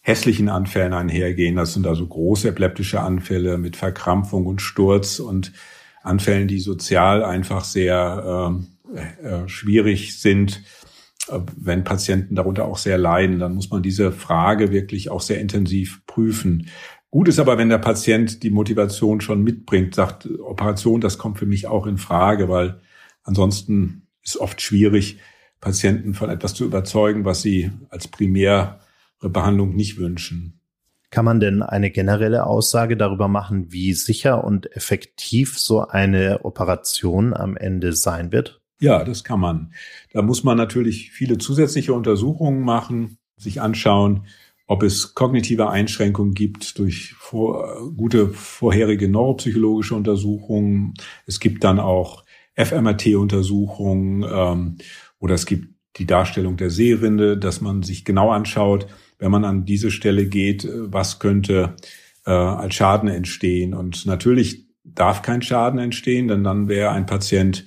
hässlichen 0.00 0.48
Anfällen 0.48 0.94
einhergehen. 0.94 1.56
Das 1.56 1.74
sind 1.74 1.86
also 1.86 2.06
große 2.06 2.48
epileptische 2.48 3.00
Anfälle 3.00 3.58
mit 3.58 3.76
Verkrampfung 3.76 4.46
und 4.46 4.62
Sturz 4.62 5.18
und 5.18 5.52
Anfällen, 6.02 6.48
die 6.48 6.60
sozial 6.60 7.22
einfach 7.22 7.64
sehr 7.64 8.56
äh, 8.94 9.26
äh, 9.26 9.48
schwierig 9.48 10.18
sind. 10.18 10.62
Äh, 11.28 11.40
wenn 11.56 11.84
Patienten 11.84 12.34
darunter 12.34 12.64
auch 12.64 12.78
sehr 12.78 12.96
leiden, 12.96 13.38
dann 13.38 13.54
muss 13.54 13.70
man 13.70 13.82
diese 13.82 14.12
Frage 14.12 14.72
wirklich 14.72 15.10
auch 15.10 15.20
sehr 15.20 15.40
intensiv 15.40 16.00
prüfen. 16.06 16.68
Gut 17.10 17.28
ist 17.28 17.38
aber, 17.38 17.56
wenn 17.56 17.70
der 17.70 17.78
Patient 17.78 18.42
die 18.42 18.50
Motivation 18.50 19.20
schon 19.20 19.42
mitbringt, 19.42 19.94
sagt, 19.94 20.28
Operation, 20.40 21.00
das 21.00 21.16
kommt 21.16 21.38
für 21.38 21.46
mich 21.46 21.66
auch 21.66 21.86
in 21.86 21.96
Frage, 21.96 22.48
weil 22.48 22.80
ansonsten 23.22 24.06
ist 24.22 24.36
oft 24.36 24.60
schwierig, 24.60 25.18
Patienten 25.60 26.14
von 26.14 26.30
etwas 26.30 26.54
zu 26.54 26.64
überzeugen, 26.64 27.24
was 27.24 27.42
sie 27.42 27.70
als 27.88 28.08
primäre 28.08 28.80
Behandlung 29.20 29.74
nicht 29.74 29.98
wünschen. 29.98 30.60
Kann 31.10 31.24
man 31.24 31.40
denn 31.40 31.62
eine 31.62 31.90
generelle 31.90 32.44
Aussage 32.44 32.96
darüber 32.96 33.28
machen, 33.28 33.72
wie 33.72 33.94
sicher 33.94 34.44
und 34.44 34.70
effektiv 34.76 35.58
so 35.58 35.86
eine 35.86 36.44
Operation 36.44 37.32
am 37.32 37.56
Ende 37.56 37.94
sein 37.94 38.30
wird? 38.30 38.60
Ja, 38.80 39.02
das 39.02 39.24
kann 39.24 39.40
man. 39.40 39.72
Da 40.12 40.20
muss 40.20 40.44
man 40.44 40.58
natürlich 40.58 41.10
viele 41.10 41.38
zusätzliche 41.38 41.94
Untersuchungen 41.94 42.60
machen, 42.62 43.16
sich 43.38 43.62
anschauen, 43.62 44.26
ob 44.68 44.82
es 44.82 45.14
kognitive 45.14 45.70
Einschränkungen 45.70 46.34
gibt 46.34 46.78
durch 46.78 47.14
vor, 47.14 47.90
gute 47.96 48.28
vorherige 48.28 49.08
neuropsychologische 49.08 49.94
Untersuchungen. 49.94 50.94
Es 51.26 51.40
gibt 51.40 51.64
dann 51.64 51.80
auch 51.80 52.22
fMRT-Untersuchungen 52.54 54.26
ähm, 54.30 54.76
oder 55.18 55.34
es 55.34 55.46
gibt 55.46 55.74
die 55.96 56.06
Darstellung 56.06 56.58
der 56.58 56.70
Sehrinde, 56.70 57.38
dass 57.38 57.62
man 57.62 57.82
sich 57.82 58.04
genau 58.04 58.30
anschaut, 58.30 58.86
wenn 59.18 59.30
man 59.30 59.46
an 59.46 59.64
diese 59.64 59.90
Stelle 59.90 60.26
geht, 60.26 60.64
äh, 60.64 60.92
was 60.92 61.18
könnte 61.18 61.74
äh, 62.26 62.30
als 62.30 62.74
Schaden 62.74 63.08
entstehen. 63.08 63.72
Und 63.72 64.04
natürlich 64.04 64.66
darf 64.84 65.22
kein 65.22 65.40
Schaden 65.40 65.78
entstehen, 65.78 66.28
denn 66.28 66.44
dann 66.44 66.68
wäre 66.68 66.90
ein 66.90 67.06
Patient 67.06 67.64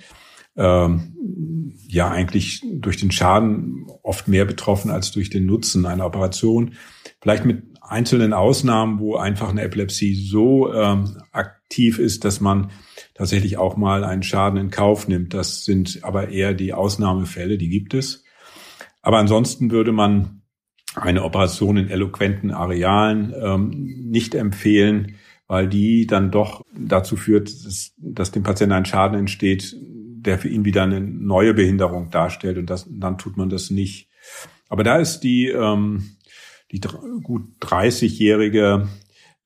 ähm, 0.56 1.76
ja 1.88 2.10
eigentlich 2.10 2.64
durch 2.74 2.98
den 2.98 3.12
Schaden 3.12 3.86
oft 4.04 4.28
mehr 4.28 4.46
betroffen 4.46 4.92
als 4.92 5.12
durch 5.12 5.30
den 5.30 5.46
Nutzen 5.46 5.86
einer 5.86 6.06
Operation. 6.06 6.74
Vielleicht 7.22 7.46
mit 7.46 7.64
einzelnen 7.82 8.34
Ausnahmen, 8.34 9.00
wo 9.00 9.18
einfach 9.18 9.50
eine 9.50 9.64
Epilepsie 9.64 10.16
so 10.16 10.74
ähm, 10.74 11.18
aktiv 11.32 12.00
ist, 12.00 12.24
dass 12.24 12.40
man 12.40 12.72
tatsächlich 13.14 13.58
auch 13.58 13.76
mal 13.76 14.04
einen 14.04 14.24
Schaden 14.24 14.60
in 14.60 14.72
Kauf 14.72 15.08
nimmt. 15.08 15.34
Das 15.34 15.66
sind 15.66 16.00
aber 16.04 16.30
eher 16.30 16.54
die 16.54 16.74
Ausnahmefälle, 16.74 17.58
die 17.58 17.70
gibt 17.70 17.94
es. 17.94 18.24
Aber 19.02 19.18
ansonsten 19.18 19.72
würde 19.72 19.92
man 19.92 20.42
eine 20.96 21.24
Operation 21.24 21.78
in 21.78 21.90
eloquenten 21.90 22.52
Arealen 22.52 23.34
ähm, 23.42 23.70
nicht 24.10 24.36
empfehlen, 24.36 25.16
weil 25.48 25.68
die 25.68 26.08
dann 26.08 26.32
doch 26.32 26.62
dazu 26.74 27.16
führt, 27.16 27.50
dass, 27.66 27.94
dass 27.98 28.32
dem 28.32 28.44
Patienten 28.44 28.74
ein 28.74 28.86
Schaden 28.86 29.18
entsteht, 29.18 29.76
der 30.22 30.40
für 30.40 30.50
ihn 30.50 30.66
wieder 30.66 30.84
eine 30.84 31.02
neue 31.02 31.54
Behinderung 31.54 32.10
darstellt 32.10 32.58
und 32.58 32.70
das, 32.70 32.88
dann 32.90 33.18
tut 33.18 33.38
man 33.38 33.50
das 33.50 33.70
nicht. 33.70 34.10
Aber 34.70 34.84
da 34.84 34.98
ist 34.98 35.22
die, 35.22 35.48
ähm, 35.48 36.12
die 36.72 36.80
gut 37.24 37.44
30-jährige 37.62 38.88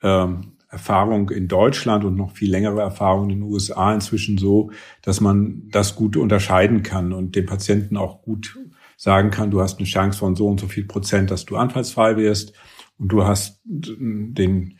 ähm, 0.03 0.51
Erfahrung 0.69 1.29
in 1.29 1.47
Deutschland 1.47 2.03
und 2.03 2.15
noch 2.15 2.31
viel 2.31 2.51
längere 2.51 2.81
Erfahrung 2.81 3.29
in 3.29 3.39
den 3.39 3.43
USA 3.43 3.93
inzwischen 3.93 4.37
so, 4.37 4.71
dass 5.01 5.21
man 5.21 5.69
das 5.69 5.95
gut 5.95 6.17
unterscheiden 6.17 6.83
kann 6.83 7.13
und 7.13 7.35
dem 7.35 7.45
Patienten 7.45 7.97
auch 7.97 8.21
gut 8.21 8.57
sagen 8.97 9.31
kann, 9.31 9.51
du 9.51 9.61
hast 9.61 9.79
eine 9.79 9.87
Chance 9.87 10.19
von 10.19 10.35
so 10.35 10.47
und 10.47 10.59
so 10.59 10.67
viel 10.67 10.85
Prozent, 10.85 11.31
dass 11.31 11.45
du 11.45 11.55
anfallsfrei 11.55 12.17
wirst 12.17 12.53
und 12.97 13.09
du 13.09 13.25
hast 13.25 13.61
den, 13.65 14.77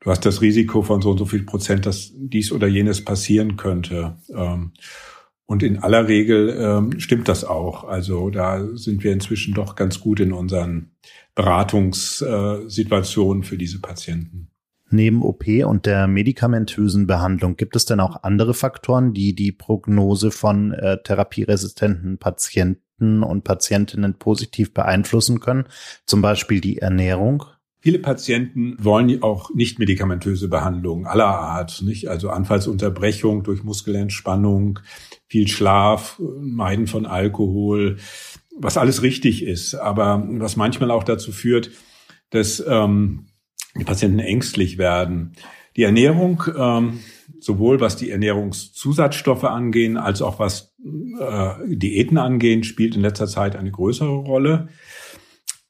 du 0.00 0.10
hast 0.10 0.24
das 0.26 0.40
Risiko 0.40 0.82
von 0.82 1.02
so 1.02 1.10
und 1.10 1.18
so 1.18 1.26
viel 1.26 1.44
Prozent, 1.44 1.86
dass 1.86 2.12
dies 2.14 2.52
oder 2.52 2.66
jenes 2.66 3.04
passieren 3.04 3.56
könnte. 3.56 4.16
Ähm, 4.34 4.72
und 5.48 5.62
in 5.62 5.78
aller 5.78 6.08
Regel 6.08 6.54
ähm, 6.60 7.00
stimmt 7.00 7.26
das 7.26 7.42
auch. 7.42 7.84
Also 7.84 8.28
da 8.28 8.68
sind 8.74 9.02
wir 9.02 9.12
inzwischen 9.12 9.54
doch 9.54 9.76
ganz 9.76 9.98
gut 9.98 10.20
in 10.20 10.34
unseren 10.34 10.90
Beratungssituationen 11.34 13.44
für 13.44 13.56
diese 13.56 13.80
Patienten. 13.80 14.50
Neben 14.90 15.22
OP 15.22 15.46
und 15.64 15.86
der 15.86 16.06
medikamentösen 16.06 17.06
Behandlung 17.06 17.56
gibt 17.56 17.76
es 17.76 17.86
denn 17.86 18.00
auch 18.00 18.24
andere 18.24 18.52
Faktoren, 18.52 19.14
die 19.14 19.34
die 19.34 19.52
Prognose 19.52 20.30
von 20.30 20.72
äh, 20.72 20.98
therapieresistenten 21.02 22.18
Patienten 22.18 23.22
und 23.22 23.44
Patientinnen 23.44 24.18
positiv 24.18 24.74
beeinflussen 24.74 25.40
können, 25.40 25.64
zum 26.04 26.20
Beispiel 26.20 26.60
die 26.60 26.76
Ernährung? 26.78 27.44
Viele 27.80 28.00
Patienten 28.00 28.76
wollen 28.80 29.22
auch 29.22 29.54
nicht 29.54 29.78
medikamentöse 29.78 30.48
Behandlungen 30.48 31.06
aller 31.06 31.28
Art, 31.28 31.82
nicht? 31.82 32.08
Also 32.08 32.30
Anfallsunterbrechung 32.30 33.44
durch 33.44 33.62
Muskelentspannung, 33.62 34.80
viel 35.28 35.46
Schlaf, 35.46 36.20
Meiden 36.40 36.88
von 36.88 37.06
Alkohol, 37.06 37.98
was 38.56 38.76
alles 38.76 39.02
richtig 39.02 39.44
ist, 39.44 39.76
aber 39.76 40.26
was 40.28 40.56
manchmal 40.56 40.90
auch 40.90 41.04
dazu 41.04 41.30
führt, 41.30 41.70
dass 42.30 42.62
ähm, 42.66 43.26
die 43.78 43.84
Patienten 43.84 44.18
ängstlich 44.18 44.78
werden. 44.78 45.32
Die 45.76 45.84
Ernährung, 45.84 46.42
ähm, 46.58 46.98
sowohl 47.38 47.80
was 47.80 47.94
die 47.94 48.10
Ernährungszusatzstoffe 48.10 49.44
angehen, 49.44 49.96
als 49.96 50.22
auch 50.22 50.40
was 50.40 50.74
äh, 51.20 51.50
Diäten 51.68 52.18
angehen, 52.18 52.64
spielt 52.64 52.96
in 52.96 53.02
letzter 53.02 53.28
Zeit 53.28 53.54
eine 53.54 53.70
größere 53.70 54.16
Rolle. 54.16 54.68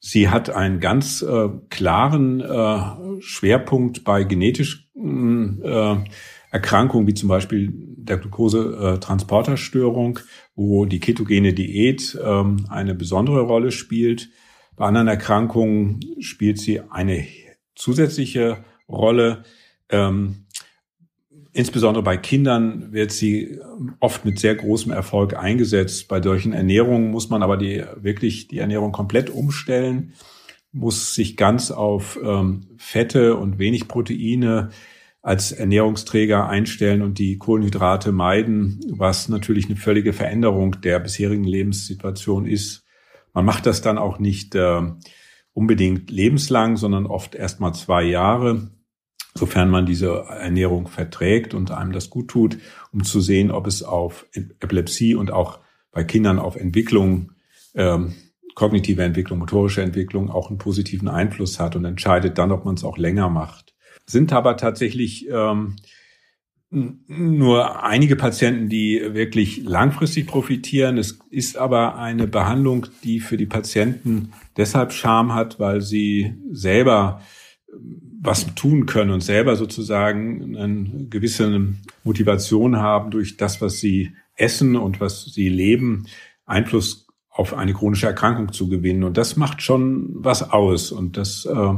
Sie 0.08 0.28
hat 0.30 0.48
einen 0.48 0.80
ganz 0.80 1.20
äh, 1.20 1.50
klaren 1.68 2.40
äh, 2.40 3.20
Schwerpunkt 3.20 4.04
bei 4.04 4.24
genetischen 4.24 5.60
äh, 5.62 5.96
Erkrankungen, 6.50 7.06
wie 7.06 7.12
zum 7.12 7.28
Beispiel 7.28 7.74
der 7.74 8.16
Glucose-Transporterstörung, 8.16 10.20
wo 10.54 10.86
die 10.86 10.98
ketogene 10.98 11.52
Diät 11.52 12.18
ähm, 12.24 12.64
eine 12.70 12.94
besondere 12.94 13.42
Rolle 13.42 13.70
spielt. 13.70 14.30
Bei 14.76 14.86
anderen 14.86 15.08
Erkrankungen 15.08 16.00
spielt 16.20 16.58
sie 16.58 16.80
eine 16.80 17.26
zusätzliche 17.74 18.64
Rolle. 18.88 19.42
Ähm, 19.90 20.46
insbesondere 21.52 22.02
bei 22.02 22.16
Kindern 22.16 22.92
wird 22.92 23.12
sie 23.12 23.60
oft 24.00 24.24
mit 24.24 24.38
sehr 24.38 24.54
großem 24.54 24.92
Erfolg 24.92 25.36
eingesetzt. 25.36 26.08
Bei 26.08 26.22
solchen 26.22 26.52
Ernährungen 26.52 27.10
muss 27.10 27.30
man 27.30 27.42
aber 27.42 27.56
die, 27.56 27.84
wirklich 27.96 28.48
die 28.48 28.58
Ernährung 28.58 28.92
komplett 28.92 29.30
umstellen, 29.30 30.12
muss 30.72 31.14
sich 31.14 31.36
ganz 31.36 31.70
auf 31.70 32.18
ähm, 32.22 32.68
Fette 32.76 33.36
und 33.36 33.58
wenig 33.58 33.88
Proteine 33.88 34.70
als 35.22 35.52
Ernährungsträger 35.52 36.48
einstellen 36.48 37.02
und 37.02 37.18
die 37.18 37.38
Kohlenhydrate 37.38 38.12
meiden, 38.12 38.80
was 38.90 39.28
natürlich 39.28 39.66
eine 39.66 39.76
völlige 39.76 40.12
Veränderung 40.12 40.80
der 40.80 41.00
bisherigen 41.00 41.44
Lebenssituation 41.44 42.46
ist. 42.46 42.84
Man 43.34 43.44
macht 43.44 43.66
das 43.66 43.82
dann 43.82 43.98
auch 43.98 44.18
nicht 44.18 44.54
äh, 44.54 44.82
unbedingt 45.52 46.10
lebenslang, 46.10 46.76
sondern 46.76 47.06
oft 47.06 47.34
erst 47.34 47.60
mal 47.60 47.72
zwei 47.72 48.04
Jahre, 48.04 48.70
sofern 49.34 49.70
man 49.70 49.86
diese 49.86 50.24
Ernährung 50.28 50.88
verträgt 50.88 51.54
und 51.54 51.70
einem 51.70 51.92
das 51.92 52.10
gut 52.10 52.28
tut, 52.28 52.58
um 52.92 53.04
zu 53.04 53.20
sehen, 53.20 53.50
ob 53.50 53.66
es 53.66 53.82
auf 53.82 54.26
Epilepsie 54.32 55.14
und 55.14 55.30
auch 55.30 55.60
bei 55.92 56.04
Kindern 56.04 56.38
auf 56.38 56.56
Entwicklung, 56.56 57.32
ähm, 57.74 58.14
kognitive 58.54 59.02
Entwicklung, 59.02 59.38
motorische 59.38 59.82
Entwicklung 59.82 60.30
auch 60.30 60.48
einen 60.48 60.58
positiven 60.58 61.08
Einfluss 61.08 61.60
hat 61.60 61.76
und 61.76 61.84
entscheidet 61.84 62.38
dann, 62.38 62.52
ob 62.52 62.64
man 62.64 62.74
es 62.74 62.84
auch 62.84 62.98
länger 62.98 63.28
macht 63.28 63.68
sind 64.08 64.32
aber 64.32 64.56
tatsächlich 64.56 65.28
ähm, 65.30 65.76
nur 66.70 67.82
einige 67.82 68.16
Patienten, 68.16 68.68
die 68.68 69.00
wirklich 69.12 69.62
langfristig 69.64 70.26
profitieren. 70.26 70.98
Es 70.98 71.18
ist 71.30 71.56
aber 71.56 71.96
eine 71.96 72.26
Behandlung, 72.26 72.86
die 73.04 73.20
für 73.20 73.36
die 73.36 73.46
Patienten 73.46 74.32
deshalb 74.56 74.92
Charme 74.92 75.34
hat, 75.34 75.60
weil 75.60 75.80
sie 75.80 76.34
selber 76.50 77.22
was 78.20 78.54
tun 78.54 78.86
können 78.86 79.10
und 79.10 79.22
selber 79.22 79.56
sozusagen 79.56 80.56
eine 80.56 81.06
gewisse 81.08 81.74
Motivation 82.04 82.76
haben, 82.76 83.10
durch 83.10 83.36
das, 83.36 83.60
was 83.60 83.78
sie 83.78 84.12
essen 84.34 84.76
und 84.76 85.00
was 85.00 85.24
sie 85.26 85.48
leben, 85.48 86.06
Einfluss 86.44 87.06
auf 87.30 87.54
eine 87.54 87.72
chronische 87.72 88.06
Erkrankung 88.06 88.52
zu 88.52 88.68
gewinnen. 88.68 89.04
Und 89.04 89.16
das 89.16 89.36
macht 89.36 89.62
schon 89.62 90.08
was 90.14 90.50
aus. 90.50 90.90
Und 90.90 91.16
das 91.16 91.46
äh, 91.46 91.74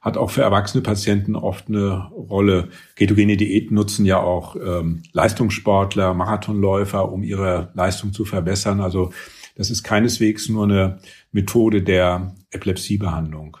hat 0.00 0.16
auch 0.16 0.30
für 0.30 0.42
erwachsene 0.42 0.82
Patienten 0.82 1.36
oft 1.36 1.68
eine 1.68 2.08
Rolle. 2.08 2.70
Ketogene 2.96 3.36
Diäten 3.36 3.76
nutzen 3.76 4.04
ja 4.04 4.20
auch 4.20 4.56
ähm, 4.56 5.04
Leistungssportler, 5.12 6.14
Marathonläufer, 6.14 7.12
um 7.12 7.22
ihre 7.22 7.70
Leistung 7.74 8.12
zu 8.12 8.24
verbessern. 8.24 8.80
Also 8.80 9.12
das 9.54 9.70
ist 9.70 9.84
keineswegs 9.84 10.48
nur 10.48 10.64
eine 10.64 10.98
Methode 11.30 11.82
der 11.82 12.34
Epilepsiebehandlung. 12.50 13.58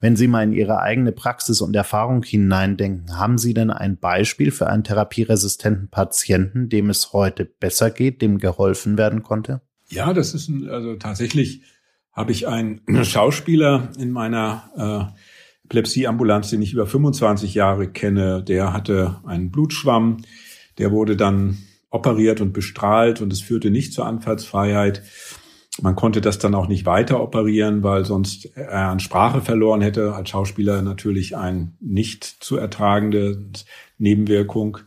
Wenn 0.00 0.14
Sie 0.14 0.28
mal 0.28 0.44
in 0.44 0.52
Ihre 0.52 0.80
eigene 0.80 1.10
Praxis 1.10 1.60
und 1.60 1.74
Erfahrung 1.74 2.22
hineindenken, 2.22 3.18
haben 3.18 3.36
Sie 3.36 3.52
denn 3.52 3.70
ein 3.70 3.98
Beispiel 3.98 4.52
für 4.52 4.68
einen 4.68 4.84
therapieresistenten 4.84 5.88
Patienten, 5.88 6.68
dem 6.68 6.88
es 6.88 7.12
heute 7.12 7.44
besser 7.44 7.90
geht, 7.90 8.22
dem 8.22 8.38
geholfen 8.38 8.96
werden 8.96 9.24
konnte? 9.24 9.60
Ja, 9.88 10.12
das 10.12 10.34
ist 10.34 10.48
ein, 10.48 10.68
also 10.68 10.94
tatsächlich 10.94 11.62
habe 12.12 12.30
ich 12.30 12.46
einen 12.46 12.80
Schauspieler 13.04 13.90
in 13.98 14.12
meiner 14.12 15.12
äh, 15.14 15.66
Epilepsieambulanz, 15.66 16.50
den 16.50 16.62
ich 16.62 16.72
über 16.72 16.86
25 16.86 17.54
Jahre 17.54 17.90
kenne. 17.90 18.44
Der 18.44 18.72
hatte 18.72 19.20
einen 19.24 19.50
Blutschwamm, 19.50 20.18
der 20.78 20.92
wurde 20.92 21.16
dann 21.16 21.58
operiert 21.90 22.40
und 22.40 22.52
bestrahlt 22.52 23.20
und 23.20 23.32
es 23.32 23.40
führte 23.40 23.70
nicht 23.70 23.92
zur 23.92 24.06
Anfallsfreiheit. 24.06 25.02
Man 25.80 25.96
konnte 25.96 26.20
das 26.20 26.38
dann 26.38 26.54
auch 26.54 26.68
nicht 26.68 26.86
weiter 26.86 27.22
operieren, 27.22 27.82
weil 27.82 28.04
sonst 28.04 28.46
er 28.56 28.88
an 28.88 29.00
Sprache 29.00 29.40
verloren 29.40 29.80
hätte. 29.80 30.14
Als 30.14 30.30
Schauspieler 30.30 30.82
natürlich 30.82 31.36
ein 31.36 31.76
nicht 31.80 32.24
zu 32.24 32.56
ertragende 32.56 33.44
Nebenwirkung. 33.98 34.78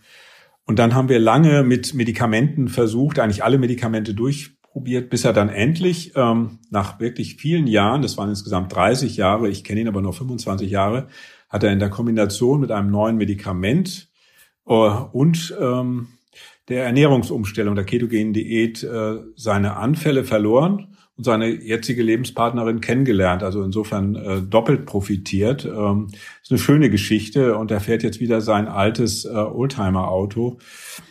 Und 0.66 0.80
dann 0.80 0.96
haben 0.96 1.10
wir 1.10 1.20
lange 1.20 1.64
mit 1.64 1.94
Medikamenten 1.94 2.68
versucht, 2.68 3.20
eigentlich 3.20 3.44
alle 3.44 3.58
Medikamente 3.58 4.14
durchprobiert, 4.14 5.10
bis 5.10 5.26
er 5.26 5.34
dann 5.34 5.50
endlich 5.50 6.14
ähm, 6.16 6.60
nach 6.70 7.00
wirklich 7.00 7.36
vielen 7.36 7.68
Jahren, 7.68 8.02
das 8.02 8.18
waren 8.18 8.30
insgesamt 8.30 8.74
30 8.74 9.18
Jahre, 9.18 9.50
ich 9.50 9.64
kenne 9.64 9.82
ihn 9.82 9.88
aber 9.88 10.02
nur 10.02 10.14
25 10.14 10.70
Jahre, 10.70 11.08
hat 11.50 11.64
er 11.64 11.74
in 11.74 11.80
der 11.80 11.90
Kombination 11.90 12.62
mit 12.62 12.72
einem 12.72 12.90
neuen 12.90 13.18
Medikament 13.18 14.10
äh, 14.66 14.72
und 14.72 15.56
ähm, 15.60 16.08
der 16.68 16.86
Ernährungsumstellung, 16.86 17.76
der 17.76 17.84
ketogenen 17.84 18.34
Diät, 18.34 18.84
äh, 18.84 19.18
seine 19.36 19.78
Anfälle 19.78 20.24
verloren 20.24 20.96
und 21.18 21.24
seine 21.26 21.50
jetzige 21.50 22.04
Lebenspartnerin 22.04 22.82
kennengelernt. 22.82 23.44
Also 23.44 23.64
insofern 23.64 24.16
äh, 24.16 24.42
doppelt 24.42 24.86
profitiert. 24.86 25.66
Ähm, 25.66 26.08
ist 26.42 26.52
eine 26.52 26.60
schöne 26.60 26.90
Geschichte 26.90 27.58
und 27.58 27.72
er 27.72 27.80
fährt 27.80 28.04
jetzt 28.04 28.20
wieder 28.20 28.42
sein 28.42 28.68
altes 28.68 29.26
äh, 29.26 29.30
Oldtimer-Auto. 29.30 30.60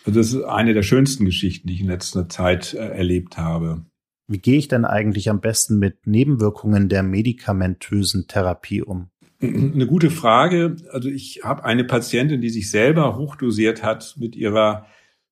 Also 0.06 0.18
das 0.18 0.32
ist 0.32 0.42
eine 0.44 0.74
der 0.74 0.82
schönsten 0.82 1.24
Geschichten, 1.24 1.68
die 1.68 1.74
ich 1.74 1.80
in 1.80 1.88
letzter 1.88 2.28
Zeit 2.28 2.74
äh, 2.74 2.78
erlebt 2.78 3.36
habe. 3.36 3.84
Wie 4.26 4.38
gehe 4.38 4.58
ich 4.58 4.68
denn 4.68 4.84
eigentlich 4.84 5.28
am 5.28 5.40
besten 5.40 5.78
mit 5.78 6.06
Nebenwirkungen 6.06 6.88
der 6.88 7.02
medikamentösen 7.02 8.26
Therapie 8.28 8.80
um? 8.80 9.10
Eine 9.42 9.86
gute 9.86 10.10
Frage. 10.10 10.76
Also 10.90 11.08
ich 11.08 11.40
habe 11.42 11.64
eine 11.64 11.84
Patientin, 11.84 12.40
die 12.40 12.50
sich 12.50 12.70
selber 12.70 13.16
hochdosiert 13.16 13.82
hat 13.82 14.14
mit 14.18 14.36
ihrer 14.36 14.86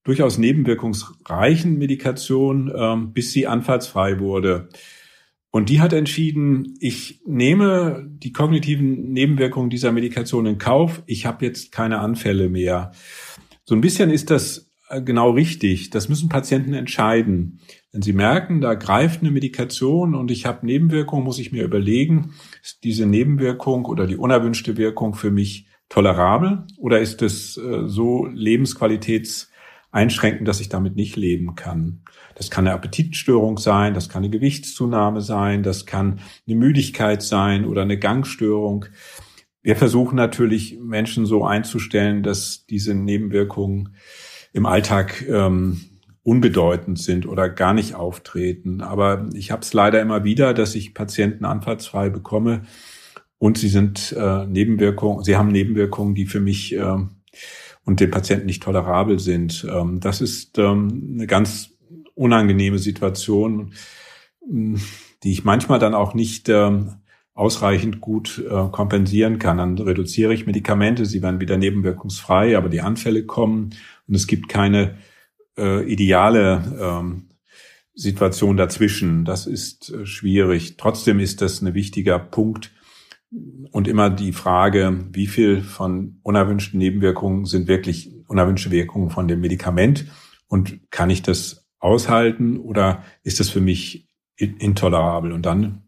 durchaus 0.09 0.39
nebenwirkungsreichen 0.39 1.77
Medikation, 1.77 2.73
ähm, 2.75 3.13
bis 3.13 3.31
sie 3.33 3.47
anfallsfrei 3.47 4.19
wurde. 4.19 4.71
Und 5.51 5.69
die 5.69 5.83
hat 5.83 5.93
entschieden, 5.93 6.77
ich 6.81 7.21
nehme 7.27 8.07
die 8.09 8.33
kognitiven 8.33 9.13
Nebenwirkungen 9.13 9.69
dieser 9.69 9.93
Medikation 9.93 10.47
in 10.47 10.57
Kauf. 10.57 11.03
Ich 11.05 11.27
habe 11.27 11.45
jetzt 11.45 11.73
keine 11.73 11.99
Anfälle 11.99 12.49
mehr. 12.49 12.93
So 13.65 13.75
ein 13.75 13.83
bisschen 13.83 14.09
ist 14.09 14.31
das 14.31 14.71
äh, 14.89 15.03
genau 15.03 15.33
richtig. 15.33 15.91
Das 15.91 16.09
müssen 16.09 16.31
Patienten 16.31 16.73
entscheiden. 16.73 17.61
Wenn 17.93 18.01
sie 18.01 18.15
merken, 18.15 18.63
da 18.63 18.73
greift 18.73 19.21
eine 19.21 19.31
Medikation 19.31 20.15
und 20.15 20.31
ich 20.31 20.47
habe 20.47 20.65
Nebenwirkungen, 20.65 21.25
muss 21.25 21.39
ich 21.39 21.53
mir 21.53 21.65
überlegen, 21.65 22.33
ist 22.63 22.83
diese 22.83 23.05
Nebenwirkung 23.05 23.85
oder 23.85 24.07
die 24.07 24.17
unerwünschte 24.17 24.79
Wirkung 24.79 25.15
für 25.15 25.31
mich 25.31 25.67
tolerabel 25.91 26.65
oder 26.79 26.99
ist 26.99 27.21
es 27.21 27.59
äh, 27.59 27.87
so 27.87 28.25
lebensqualitäts 28.25 29.51
einschränken, 29.91 30.45
dass 30.45 30.61
ich 30.61 30.69
damit 30.69 30.97
nicht 30.97 31.17
leben 31.17 31.55
kann. 31.55 32.03
Das 32.35 32.51
kann 32.51 32.67
eine 32.67 32.75
Appetitstörung 32.75 33.59
sein, 33.59 33.95
das 33.95 34.09
kann 34.09 34.23
eine 34.23 34.31
Gewichtszunahme 34.31 35.21
sein, 35.21 35.63
das 35.63 35.87
kann 35.87 36.21
eine 36.47 36.57
Müdigkeit 36.57 37.23
sein 37.23 37.65
oder 37.65 37.83
eine 37.83 37.99
Gangstörung. 37.99 38.87
Wir 39.63 39.77
versuchen 39.77 40.17
natürlich 40.17 40.79
Menschen 40.81 41.27
so 41.27 41.45
einzustellen, 41.45 42.23
dass 42.23 42.67
diese 42.67 42.95
Nebenwirkungen 42.95 43.97
im 44.53 44.67
Alltag 44.67 45.27
ähm, 45.29 45.81
unbedeutend 46.23 46.99
sind 46.99 47.27
oder 47.27 47.49
gar 47.49 47.73
nicht 47.73 47.95
auftreten. 47.95 48.83
Aber 48.83 49.29
ich 49.33 49.51
habe 49.51 49.63
es 49.63 49.73
leider 49.73 50.01
immer 50.01 50.25
wieder, 50.25 50.53
dass 50.53 50.75
ich 50.75 50.95
Patienten 50.95 51.45
anfallsfrei 51.45 52.11
bekomme 52.11 52.63
und 53.39 53.57
sie 53.57 53.69
sind 53.69 54.15
äh, 54.19 54.47
Nebenwirkungen, 54.47 55.25
sie 55.25 55.37
haben 55.37 55.49
Nebenwirkungen, 55.49 56.15
die 56.15 56.27
für 56.27 56.41
mich 56.41 56.75
äh, 56.75 56.97
und 57.89 58.01
den 58.01 58.11
Patienten 58.11 58.45
nicht 58.45 58.63
tolerabel 58.63 59.19
sind. 59.19 59.67
Ähm, 59.67 59.99
das 59.99 60.21
ist 60.21 60.59
ähm, 60.59 61.15
eine 61.15 61.27
ganz 61.27 61.71
unangenehme 62.15 62.79
Situation, 62.79 63.73
hm, 64.47 64.79
die 65.23 65.33
ich 65.33 65.45
manchmal 65.45 65.79
dann 65.79 65.95
auch 65.95 66.13
nicht 66.13 66.51
ähm, 66.51 66.97
ausreichend 67.33 68.03
gut 68.03 68.45
äh, 68.47 68.69
kompensieren 68.71 69.39
kann. 69.39 69.57
Dann 69.57 69.79
reduziere 69.79 70.35
ich 70.35 70.45
Medikamente, 70.45 71.07
sie 71.07 71.23
werden 71.23 71.41
wieder 71.41 71.57
nebenwirkungsfrei, 71.57 72.59
aber 72.59 72.69
die 72.69 72.83
Anfälle 72.83 73.25
kommen 73.25 73.71
und 74.07 74.15
es 74.15 74.27
gibt 74.27 74.51
keine 74.51 74.99
äh, 75.57 75.91
ideale 75.91 77.25
Situation 77.95 78.59
dazwischen. 78.59 79.25
Das 79.25 79.47
ist 79.47 79.91
äh, 79.91 80.05
schwierig. 80.05 80.77
Trotzdem 80.77 81.21
ist 81.21 81.41
das 81.41 81.63
ein 81.63 81.73
wichtiger 81.73 82.19
Punkt, 82.19 82.71
und 83.31 83.89
immer 83.89 84.11
die 84.11 84.33
Frage, 84.33 85.07
wie 85.13 85.27
viel 85.27 85.61
von 85.63 86.21
unerwünschten 86.23 86.79
Nebenwirkungen 86.79 87.45
sind 87.45 87.69
wirklich 87.69 88.11
unerwünschte 88.27 88.71
Wirkungen 88.71 89.11
von 89.11 89.29
dem 89.29 89.41
Medikament 89.41 90.07
und 90.47 90.91
kann 90.91 91.11
ich 91.11 91.23
das 91.23 91.67
aushalten 91.79 92.59
oder 92.59 93.03
ist 93.23 93.41
das 93.41 93.51
für 93.51 93.61
mich 93.61 94.09
intolerabel? 94.37 95.33
Und 95.33 95.47
dann 95.47 95.83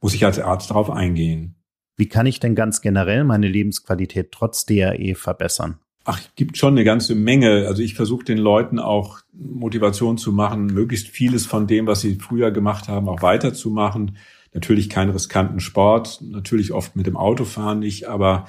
muss 0.00 0.14
ich 0.14 0.24
als 0.24 0.38
Arzt 0.38 0.70
darauf 0.70 0.90
eingehen. 0.90 1.56
Wie 1.96 2.08
kann 2.08 2.26
ich 2.26 2.40
denn 2.40 2.54
ganz 2.54 2.82
generell 2.82 3.24
meine 3.24 3.48
Lebensqualität 3.48 4.30
trotz 4.32 4.66
DRE 4.66 5.14
verbessern? 5.14 5.78
Ach, 6.04 6.20
gibt 6.36 6.56
schon 6.56 6.74
eine 6.74 6.84
ganze 6.84 7.14
Menge. 7.14 7.66
Also 7.66 7.82
ich 7.82 7.94
versuche 7.94 8.24
den 8.24 8.38
Leuten 8.38 8.78
auch 8.78 9.20
Motivation 9.32 10.18
zu 10.18 10.30
machen, 10.30 10.66
möglichst 10.66 11.08
vieles 11.08 11.46
von 11.46 11.66
dem, 11.66 11.86
was 11.86 12.02
sie 12.02 12.16
früher 12.16 12.50
gemacht 12.50 12.86
haben, 12.86 13.08
auch 13.08 13.22
weiterzumachen 13.22 14.18
natürlich 14.56 14.88
keinen 14.88 15.10
riskanten 15.10 15.60
Sport, 15.60 16.22
natürlich 16.22 16.72
oft 16.72 16.96
mit 16.96 17.06
dem 17.06 17.18
Autofahren 17.18 17.78
nicht, 17.78 18.08
aber 18.08 18.46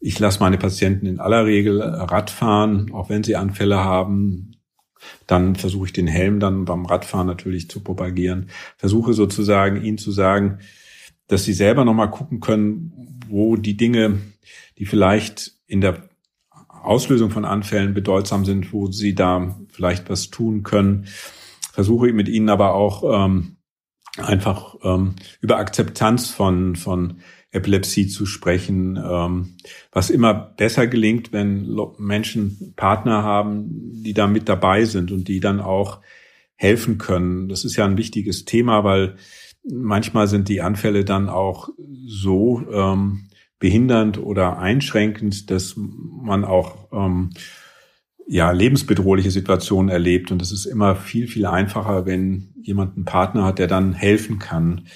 ich 0.00 0.18
lasse 0.18 0.40
meine 0.40 0.56
Patienten 0.56 1.04
in 1.04 1.20
aller 1.20 1.44
Regel 1.44 1.82
Radfahren, 1.82 2.92
auch 2.94 3.10
wenn 3.10 3.22
sie 3.22 3.36
Anfälle 3.36 3.76
haben. 3.76 4.52
Dann 5.26 5.54
versuche 5.54 5.86
ich 5.86 5.92
den 5.92 6.06
Helm 6.06 6.40
dann 6.40 6.64
beim 6.64 6.86
Radfahren 6.86 7.26
natürlich 7.26 7.68
zu 7.68 7.80
propagieren. 7.80 8.48
Versuche 8.78 9.12
sozusagen 9.12 9.84
ihnen 9.84 9.98
zu 9.98 10.12
sagen, 10.12 10.60
dass 11.26 11.44
sie 11.44 11.52
selber 11.52 11.84
nochmal 11.84 12.10
gucken 12.10 12.40
können, 12.40 13.20
wo 13.28 13.56
die 13.56 13.76
Dinge, 13.76 14.20
die 14.78 14.86
vielleicht 14.86 15.52
in 15.66 15.82
der 15.82 16.08
Auslösung 16.68 17.30
von 17.30 17.44
Anfällen 17.44 17.92
bedeutsam 17.92 18.46
sind, 18.46 18.72
wo 18.72 18.90
sie 18.90 19.14
da 19.14 19.60
vielleicht 19.68 20.08
was 20.08 20.30
tun 20.30 20.62
können. 20.62 21.06
Versuche 21.74 22.14
mit 22.14 22.30
ihnen 22.30 22.48
aber 22.48 22.74
auch 22.74 23.26
ähm, 23.26 23.57
einfach 24.20 24.76
ähm, 24.82 25.16
über 25.40 25.58
Akzeptanz 25.58 26.30
von, 26.30 26.76
von 26.76 27.20
Epilepsie 27.50 28.08
zu 28.08 28.26
sprechen, 28.26 28.96
ähm, 29.02 29.56
was 29.90 30.10
immer 30.10 30.34
besser 30.34 30.86
gelingt, 30.86 31.32
wenn 31.32 31.74
Menschen 31.98 32.74
Partner 32.76 33.22
haben, 33.22 34.02
die 34.02 34.12
da 34.12 34.26
mit 34.26 34.48
dabei 34.48 34.84
sind 34.84 35.12
und 35.12 35.28
die 35.28 35.40
dann 35.40 35.60
auch 35.60 36.00
helfen 36.56 36.98
können. 36.98 37.48
Das 37.48 37.64
ist 37.64 37.76
ja 37.76 37.84
ein 37.84 37.96
wichtiges 37.96 38.44
Thema, 38.44 38.84
weil 38.84 39.16
manchmal 39.64 40.28
sind 40.28 40.48
die 40.48 40.60
Anfälle 40.60 41.04
dann 41.04 41.28
auch 41.28 41.70
so 42.06 42.62
ähm, 42.70 43.28
behindernd 43.58 44.18
oder 44.18 44.58
einschränkend, 44.58 45.50
dass 45.50 45.74
man 45.76 46.44
auch 46.44 46.88
ähm, 46.92 47.30
ja, 48.30 48.50
lebensbedrohliche 48.50 49.30
Situationen 49.30 49.88
erlebt. 49.88 50.30
Und 50.30 50.42
es 50.42 50.52
ist 50.52 50.66
immer 50.66 50.94
viel, 50.94 51.26
viel 51.26 51.46
einfacher, 51.46 52.04
wenn 52.04 52.52
jemand 52.60 52.94
einen 52.94 53.06
Partner 53.06 53.44
hat, 53.44 53.58
der 53.58 53.66
dann 53.66 53.94
helfen 53.94 54.38
kann. 54.38 54.86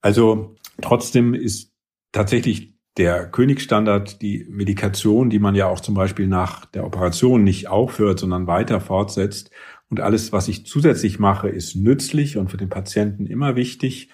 Also 0.00 0.56
trotzdem 0.82 1.34
ist 1.34 1.72
tatsächlich 2.10 2.74
der 2.96 3.30
Königsstandard 3.30 4.20
die 4.22 4.44
Medikation, 4.50 5.30
die 5.30 5.38
man 5.38 5.54
ja 5.54 5.68
auch 5.68 5.78
zum 5.78 5.94
Beispiel 5.94 6.26
nach 6.26 6.64
der 6.66 6.84
Operation 6.84 7.44
nicht 7.44 7.68
aufhört, 7.68 8.18
sondern 8.18 8.48
weiter 8.48 8.80
fortsetzt. 8.80 9.50
Und 9.88 10.00
alles, 10.00 10.32
was 10.32 10.48
ich 10.48 10.66
zusätzlich 10.66 11.20
mache, 11.20 11.48
ist 11.48 11.76
nützlich 11.76 12.36
und 12.38 12.50
für 12.50 12.56
den 12.56 12.68
Patienten 12.68 13.26
immer 13.26 13.54
wichtig, 13.54 14.10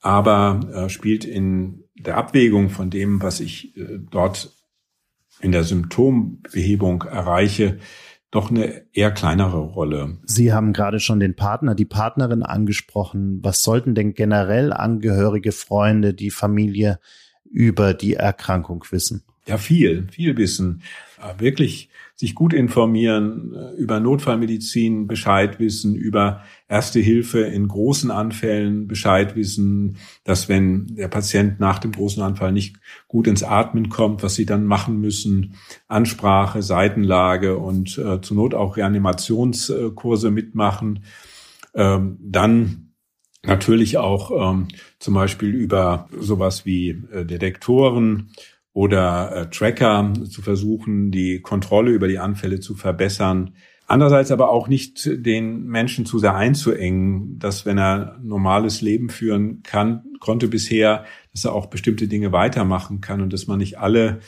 aber 0.00 0.60
äh, 0.72 0.88
spielt 0.88 1.26
in 1.26 1.84
der 1.94 2.16
Abwägung 2.16 2.70
von 2.70 2.88
dem, 2.88 3.22
was 3.22 3.40
ich 3.40 3.76
äh, 3.76 3.98
dort 4.10 4.55
in 5.40 5.52
der 5.52 5.64
Symptombehebung 5.64 7.02
erreiche, 7.02 7.78
doch 8.30 8.50
eine 8.50 8.82
eher 8.92 9.12
kleinere 9.12 9.60
Rolle. 9.60 10.18
Sie 10.24 10.52
haben 10.52 10.72
gerade 10.72 11.00
schon 11.00 11.20
den 11.20 11.36
Partner, 11.36 11.74
die 11.74 11.84
Partnerin 11.84 12.42
angesprochen. 12.42 13.38
Was 13.42 13.62
sollten 13.62 13.94
denn 13.94 14.14
generell 14.14 14.72
Angehörige, 14.72 15.52
Freunde, 15.52 16.12
die 16.12 16.30
Familie 16.30 16.98
über 17.44 17.94
die 17.94 18.14
Erkrankung 18.14 18.84
wissen? 18.90 19.22
Ja, 19.46 19.58
viel, 19.58 20.08
viel 20.10 20.36
wissen. 20.36 20.82
Wirklich 21.38 21.88
sich 22.16 22.34
gut 22.34 22.54
informieren, 22.54 23.54
äh, 23.54 23.74
über 23.76 24.00
Notfallmedizin 24.00 25.06
Bescheid 25.06 25.60
wissen, 25.60 25.94
über 25.94 26.42
Erste 26.68 26.98
Hilfe 26.98 27.42
in 27.42 27.68
großen 27.68 28.10
Anfällen 28.10 28.88
Bescheid 28.88 29.36
wissen, 29.36 29.98
dass 30.24 30.48
wenn 30.48 30.86
der 30.96 31.06
Patient 31.06 31.60
nach 31.60 31.78
dem 31.78 31.92
großen 31.92 32.22
Anfall 32.22 32.50
nicht 32.50 32.76
gut 33.06 33.28
ins 33.28 33.44
Atmen 33.44 33.88
kommt, 33.88 34.24
was 34.24 34.34
sie 34.34 34.46
dann 34.46 34.64
machen 34.64 35.00
müssen, 35.00 35.54
Ansprache, 35.86 36.62
Seitenlage 36.62 37.56
und 37.56 37.98
äh, 37.98 38.20
zur 38.20 38.36
Not 38.36 38.54
auch 38.54 38.76
Reanimationskurse 38.76 40.32
mitmachen. 40.32 41.04
Ähm, 41.74 42.16
dann 42.20 42.94
natürlich 43.44 43.98
auch 43.98 44.50
ähm, 44.50 44.66
zum 44.98 45.14
Beispiel 45.14 45.50
über 45.50 46.08
sowas 46.18 46.66
wie 46.66 46.90
äh, 47.12 47.24
Detektoren 47.24 48.30
oder 48.76 49.34
äh, 49.34 49.46
Tracker 49.48 50.12
zu 50.28 50.42
versuchen, 50.42 51.10
die 51.10 51.40
Kontrolle 51.40 51.92
über 51.92 52.08
die 52.08 52.18
Anfälle 52.18 52.60
zu 52.60 52.74
verbessern. 52.74 53.54
Andererseits 53.86 54.30
aber 54.30 54.50
auch 54.50 54.68
nicht 54.68 55.08
den 55.10 55.64
Menschen 55.64 56.04
zu 56.04 56.18
sehr 56.18 56.34
einzuengen, 56.34 57.38
dass 57.38 57.64
wenn 57.64 57.78
er 57.78 58.18
normales 58.22 58.82
Leben 58.82 59.08
führen 59.08 59.62
kann, 59.62 60.04
konnte 60.20 60.48
bisher, 60.48 61.06
dass 61.32 61.46
er 61.46 61.54
auch 61.54 61.66
bestimmte 61.66 62.06
Dinge 62.06 62.32
weitermachen 62.32 63.00
kann 63.00 63.22
und 63.22 63.32
dass 63.32 63.46
man 63.46 63.60
nicht 63.60 63.78
alle 63.78 64.18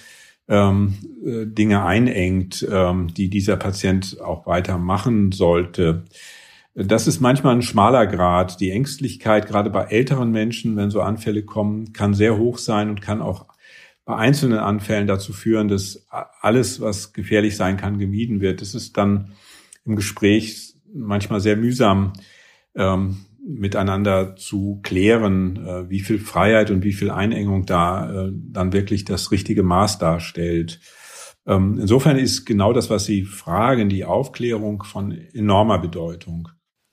ähm, 0.48 0.94
äh, 1.26 1.44
Dinge 1.44 1.84
einengt, 1.84 2.66
ähm, 2.72 3.08
die 3.12 3.28
dieser 3.28 3.58
Patient 3.58 4.18
auch 4.18 4.46
weitermachen 4.46 5.30
sollte. 5.30 6.04
Das 6.74 7.06
ist 7.06 7.20
manchmal 7.20 7.54
ein 7.54 7.62
schmaler 7.62 8.06
Grad. 8.06 8.60
Die 8.60 8.70
Ängstlichkeit, 8.70 9.46
gerade 9.46 9.68
bei 9.68 9.82
älteren 9.82 10.30
Menschen, 10.30 10.74
wenn 10.78 10.88
so 10.88 11.02
Anfälle 11.02 11.42
kommen, 11.42 11.92
kann 11.92 12.14
sehr 12.14 12.38
hoch 12.38 12.56
sein 12.56 12.88
und 12.88 13.02
kann 13.02 13.20
auch 13.20 13.57
bei 14.08 14.16
einzelnen 14.16 14.58
Anfällen 14.58 15.06
dazu 15.06 15.34
führen, 15.34 15.68
dass 15.68 16.06
alles, 16.40 16.80
was 16.80 17.12
gefährlich 17.12 17.58
sein 17.58 17.76
kann, 17.76 17.98
gemieden 17.98 18.40
wird. 18.40 18.62
Das 18.62 18.74
ist 18.74 18.96
dann 18.96 19.32
im 19.84 19.96
Gespräch 19.96 20.76
manchmal 20.94 21.40
sehr 21.40 21.58
mühsam 21.58 22.14
ähm, 22.74 23.26
miteinander 23.46 24.34
zu 24.34 24.80
klären, 24.82 25.56
äh, 25.62 25.90
wie 25.90 26.00
viel 26.00 26.18
Freiheit 26.18 26.70
und 26.70 26.84
wie 26.84 26.94
viel 26.94 27.10
Einengung 27.10 27.66
da 27.66 28.28
äh, 28.28 28.32
dann 28.32 28.72
wirklich 28.72 29.04
das 29.04 29.30
richtige 29.30 29.62
Maß 29.62 29.98
darstellt. 29.98 30.80
Ähm, 31.46 31.76
insofern 31.78 32.16
ist 32.16 32.46
genau 32.46 32.72
das, 32.72 32.88
was 32.88 33.04
Sie 33.04 33.24
fragen, 33.24 33.90
die 33.90 34.06
Aufklärung 34.06 34.84
von 34.84 35.12
enormer 35.34 35.78
Bedeutung 35.80 36.48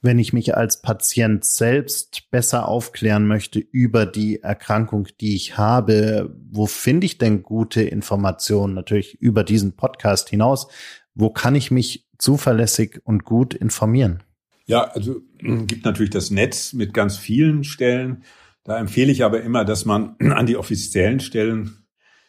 wenn 0.06 0.20
ich 0.20 0.32
mich 0.32 0.56
als 0.56 0.82
Patient 0.82 1.44
selbst 1.44 2.30
besser 2.32 2.68
aufklären 2.68 3.28
möchte 3.28 3.60
über 3.60 4.06
die 4.06 4.42
Erkrankung, 4.42 5.08
die 5.20 5.36
ich 5.36 5.58
habe, 5.58 6.36
wo 6.52 6.68
finde 6.68 7.06
ich 7.06 7.18
denn 7.18 7.44
gute 7.44 7.82
Informationen? 7.82 8.74
Natürlich 8.74 9.16
über 9.22 9.44
diesen 9.44 9.76
Podcast 9.76 10.30
hinaus. 10.30 10.68
Wo 11.16 11.30
kann 11.30 11.56
ich 11.56 11.72
mich 11.72 12.08
zuverlässig 12.18 13.02
und 13.04 13.26
gut 13.26 13.54
informieren? 13.54 14.24
Ja, 14.66 14.84
also 14.84 15.22
gibt 15.40 15.86
natürlich 15.86 16.12
das 16.12 16.32
Netz 16.32 16.74
mit 16.74 16.94
ganz 16.94 17.18
vielen 17.18 17.64
Stellen. 17.64 18.24
Da 18.64 18.80
empfehle 18.80 19.12
ich 19.12 19.24
aber 19.24 19.42
immer, 19.42 19.66
dass 19.66 19.86
man 19.86 20.16
an 20.20 20.46
die 20.46 20.58
offiziellen 20.58 21.20
Stellen 21.20 21.85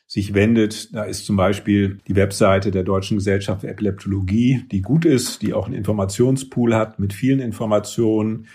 sich 0.07 0.35
wendet. 0.35 0.95
Da 0.95 1.05
ist 1.05 1.27
zum 1.27 1.37
Beispiel 1.37 1.99
die 2.07 2.17
Webseite 2.17 2.71
der 2.71 2.85
Deutschen 2.85 3.17
Gesellschaft 3.17 3.63
für 3.63 3.69
Epileptologie, 3.69 4.65
die 4.71 4.83
gut 4.83 5.05
ist, 5.05 5.43
die 5.43 5.53
auch 5.53 5.67
einen 5.67 5.75
Informationspool 5.75 6.75
hat 6.75 6.99
mit 6.99 7.13
vielen 7.13 7.41
Informationen, 7.41 8.47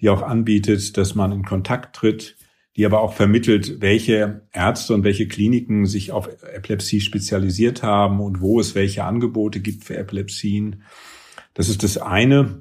die 0.00 0.10
auch 0.10 0.22
anbietet, 0.22 0.96
dass 0.96 1.14
man 1.14 1.32
in 1.32 1.44
Kontakt 1.44 1.96
tritt, 1.96 2.36
die 2.76 2.86
aber 2.86 3.00
auch 3.00 3.14
vermittelt, 3.14 3.80
welche 3.80 4.42
Ärzte 4.52 4.94
und 4.94 5.02
welche 5.02 5.26
Kliniken 5.26 5.86
sich 5.86 6.12
auf 6.12 6.28
Epilepsie 6.42 7.00
spezialisiert 7.00 7.82
haben 7.82 8.20
und 8.20 8.40
wo 8.40 8.60
es 8.60 8.74
welche 8.74 9.04
Angebote 9.04 9.60
gibt 9.60 9.84
für 9.84 9.96
Epilepsien. 9.96 10.82
Das 11.54 11.68
ist 11.68 11.82
das 11.82 11.98
eine. 11.98 12.60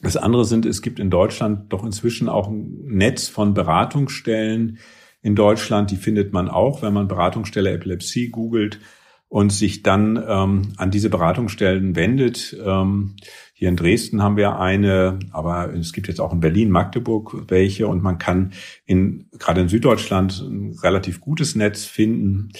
Das 0.00 0.16
andere 0.16 0.44
sind, 0.44 0.64
es 0.64 0.80
gibt 0.80 1.00
in 1.00 1.10
Deutschland 1.10 1.72
doch 1.72 1.84
inzwischen 1.84 2.28
auch 2.28 2.48
ein 2.48 2.84
Netz 2.84 3.26
von 3.26 3.52
Beratungsstellen, 3.52 4.78
in 5.22 5.34
Deutschland. 5.34 5.90
Die 5.90 5.96
findet 5.96 6.32
man 6.32 6.48
auch, 6.48 6.82
wenn 6.82 6.92
man 6.92 7.08
Beratungsstelle 7.08 7.72
Epilepsie 7.72 8.28
googelt 8.28 8.80
und 9.28 9.52
sich 9.52 9.82
dann 9.82 10.22
ähm, 10.26 10.72
an 10.76 10.90
diese 10.90 11.10
Beratungsstellen 11.10 11.96
wendet. 11.96 12.56
Ähm, 12.64 13.16
hier 13.52 13.68
in 13.68 13.76
Dresden 13.76 14.22
haben 14.22 14.36
wir 14.36 14.58
eine, 14.58 15.18
aber 15.32 15.74
es 15.74 15.92
gibt 15.92 16.08
jetzt 16.08 16.20
auch 16.20 16.32
in 16.32 16.40
Berlin, 16.40 16.70
Magdeburg 16.70 17.44
welche 17.48 17.88
und 17.88 18.02
man 18.02 18.18
kann 18.18 18.52
in, 18.86 19.28
gerade 19.38 19.60
in 19.60 19.68
Süddeutschland 19.68 20.40
ein 20.40 20.78
relativ 20.82 21.20
gutes 21.20 21.56
Netz 21.56 21.84
finden. 21.84 22.52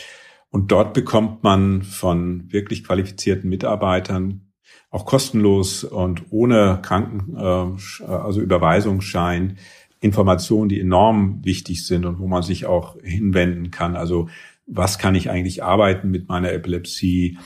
Und 0.50 0.72
dort 0.72 0.94
bekommt 0.94 1.42
man 1.42 1.82
von 1.82 2.52
wirklich 2.52 2.84
qualifizierten 2.84 3.48
Mitarbeitern 3.48 4.48
auch 4.90 5.04
kostenlos 5.04 5.84
und 5.84 6.24
ohne 6.30 6.80
Kranken, 6.82 7.36
äh, 7.36 8.10
also 8.10 8.40
Überweisungsschein 8.40 9.58
Informationen, 10.00 10.68
die 10.68 10.80
enorm 10.80 11.44
wichtig 11.44 11.86
sind 11.86 12.04
und 12.04 12.18
wo 12.18 12.26
man 12.26 12.42
sich 12.42 12.66
auch 12.66 12.96
hinwenden 13.02 13.70
kann. 13.70 13.96
Also 13.96 14.28
was 14.70 14.98
kann 14.98 15.14
ich 15.14 15.30
eigentlich 15.30 15.64
arbeiten 15.64 16.10
mit 16.10 16.28
meiner 16.28 16.52
Epilepsie? 16.52 17.38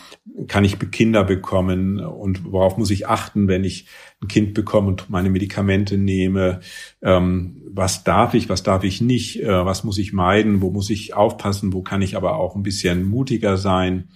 Kann 0.48 0.64
ich 0.64 0.78
Kinder 0.90 1.22
bekommen? 1.22 2.00
Und 2.00 2.50
worauf 2.50 2.76
muss 2.76 2.90
ich 2.90 3.06
achten, 3.06 3.46
wenn 3.46 3.62
ich 3.62 3.86
ein 4.20 4.26
Kind 4.26 4.54
bekomme 4.54 4.88
und 4.88 5.08
meine 5.08 5.30
Medikamente 5.30 5.96
nehme? 5.96 6.60
Ähm, 7.00 7.62
was 7.70 8.02
darf 8.02 8.34
ich, 8.34 8.48
was 8.48 8.64
darf 8.64 8.82
ich 8.82 9.00
nicht? 9.00 9.40
Äh, 9.40 9.64
was 9.64 9.84
muss 9.84 9.98
ich 9.98 10.12
meiden? 10.12 10.60
Wo 10.62 10.70
muss 10.70 10.90
ich 10.90 11.14
aufpassen? 11.14 11.72
Wo 11.72 11.82
kann 11.82 12.02
ich 12.02 12.16
aber 12.16 12.36
auch 12.36 12.56
ein 12.56 12.64
bisschen 12.64 13.04
mutiger 13.04 13.56
sein? 13.56 14.08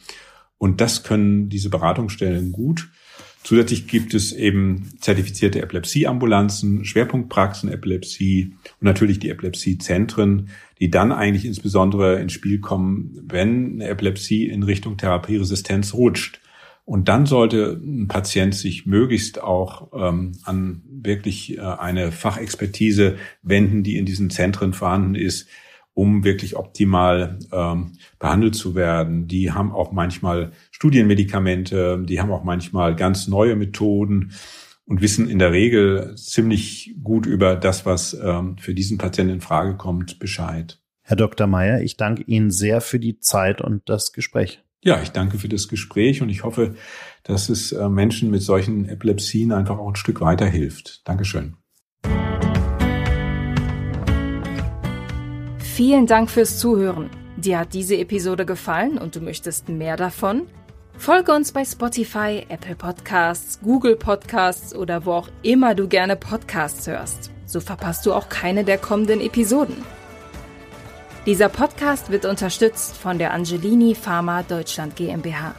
Und 0.58 0.80
das 0.80 1.04
können 1.04 1.48
diese 1.48 1.70
Beratungsstellen 1.70 2.50
gut. 2.50 2.88
Zusätzlich 3.46 3.86
gibt 3.86 4.12
es 4.12 4.32
eben 4.32 4.90
zertifizierte 4.98 5.62
Epilepsieambulanzen, 5.62 6.84
Schwerpunktpraxen 6.84 7.70
Epilepsie 7.70 8.56
und 8.80 8.86
natürlich 8.86 9.20
die 9.20 9.30
Epilepsiezentren, 9.30 10.48
die 10.80 10.90
dann 10.90 11.12
eigentlich 11.12 11.44
insbesondere 11.44 12.20
ins 12.20 12.32
Spiel 12.32 12.58
kommen, 12.58 13.22
wenn 13.22 13.74
eine 13.74 13.86
Epilepsie 13.88 14.48
in 14.48 14.64
Richtung 14.64 14.96
Therapieresistenz 14.96 15.94
rutscht. 15.94 16.40
Und 16.84 17.08
dann 17.08 17.24
sollte 17.24 17.80
ein 17.80 18.08
Patient 18.08 18.52
sich 18.52 18.84
möglichst 18.84 19.40
auch 19.40 19.92
ähm, 19.94 20.32
an 20.42 20.82
wirklich 20.90 21.56
äh, 21.56 21.60
eine 21.60 22.10
Fachexpertise 22.10 23.14
wenden, 23.44 23.84
die 23.84 23.96
in 23.96 24.06
diesen 24.06 24.28
Zentren 24.28 24.72
vorhanden 24.72 25.14
ist, 25.14 25.46
um 25.94 26.24
wirklich 26.24 26.56
optimal 26.56 27.38
ähm, 27.52 27.92
behandelt 28.18 28.56
zu 28.56 28.74
werden. 28.74 29.28
Die 29.28 29.52
haben 29.52 29.70
auch 29.70 29.92
manchmal 29.92 30.50
Studienmedikamente, 30.76 32.04
die 32.06 32.20
haben 32.20 32.30
auch 32.30 32.44
manchmal 32.44 32.94
ganz 32.94 33.28
neue 33.28 33.56
Methoden 33.56 34.32
und 34.84 35.00
wissen 35.00 35.26
in 35.26 35.38
der 35.38 35.50
Regel 35.50 36.14
ziemlich 36.16 36.94
gut 37.02 37.24
über 37.24 37.56
das, 37.56 37.86
was 37.86 38.12
ähm, 38.12 38.58
für 38.58 38.74
diesen 38.74 38.98
Patienten 38.98 39.32
in 39.32 39.40
Frage 39.40 39.78
kommt, 39.78 40.18
Bescheid. 40.18 40.78
Herr 41.00 41.16
Dr. 41.16 41.46
Meyer, 41.46 41.80
ich 41.80 41.96
danke 41.96 42.24
Ihnen 42.24 42.50
sehr 42.50 42.82
für 42.82 42.98
die 42.98 43.20
Zeit 43.20 43.62
und 43.62 43.88
das 43.88 44.12
Gespräch. 44.12 44.62
Ja, 44.84 45.00
ich 45.00 45.12
danke 45.12 45.38
für 45.38 45.48
das 45.48 45.68
Gespräch 45.68 46.20
und 46.20 46.28
ich 46.28 46.44
hoffe, 46.44 46.74
dass 47.22 47.48
es 47.48 47.72
äh, 47.72 47.88
Menschen 47.88 48.30
mit 48.30 48.42
solchen 48.42 48.86
Epilepsien 48.86 49.52
einfach 49.52 49.78
auch 49.78 49.88
ein 49.88 49.96
Stück 49.96 50.20
weiterhilft. 50.20 51.08
Dankeschön. 51.08 51.56
Vielen 55.56 56.04
Dank 56.04 56.30
fürs 56.30 56.58
Zuhören. 56.58 57.08
Dir 57.38 57.60
hat 57.60 57.72
diese 57.72 57.96
Episode 57.96 58.44
gefallen 58.44 58.98
und 58.98 59.16
du 59.16 59.22
möchtest 59.22 59.70
mehr 59.70 59.96
davon? 59.96 60.42
Folge 60.98 61.32
uns 61.32 61.52
bei 61.52 61.64
Spotify, 61.64 62.46
Apple 62.48 62.74
Podcasts, 62.74 63.60
Google 63.60 63.96
Podcasts 63.96 64.74
oder 64.74 65.04
wo 65.04 65.12
auch 65.12 65.28
immer 65.42 65.74
du 65.74 65.86
gerne 65.88 66.16
Podcasts 66.16 66.86
hörst. 66.86 67.30
So 67.44 67.60
verpasst 67.60 68.06
du 68.06 68.12
auch 68.12 68.28
keine 68.28 68.64
der 68.64 68.78
kommenden 68.78 69.20
Episoden. 69.20 69.84
Dieser 71.26 71.48
Podcast 71.48 72.10
wird 72.10 72.24
unterstützt 72.24 72.96
von 72.96 73.18
der 73.18 73.32
Angelini 73.32 73.94
Pharma 73.94 74.42
Deutschland 74.42 74.96
GmbH. 74.96 75.54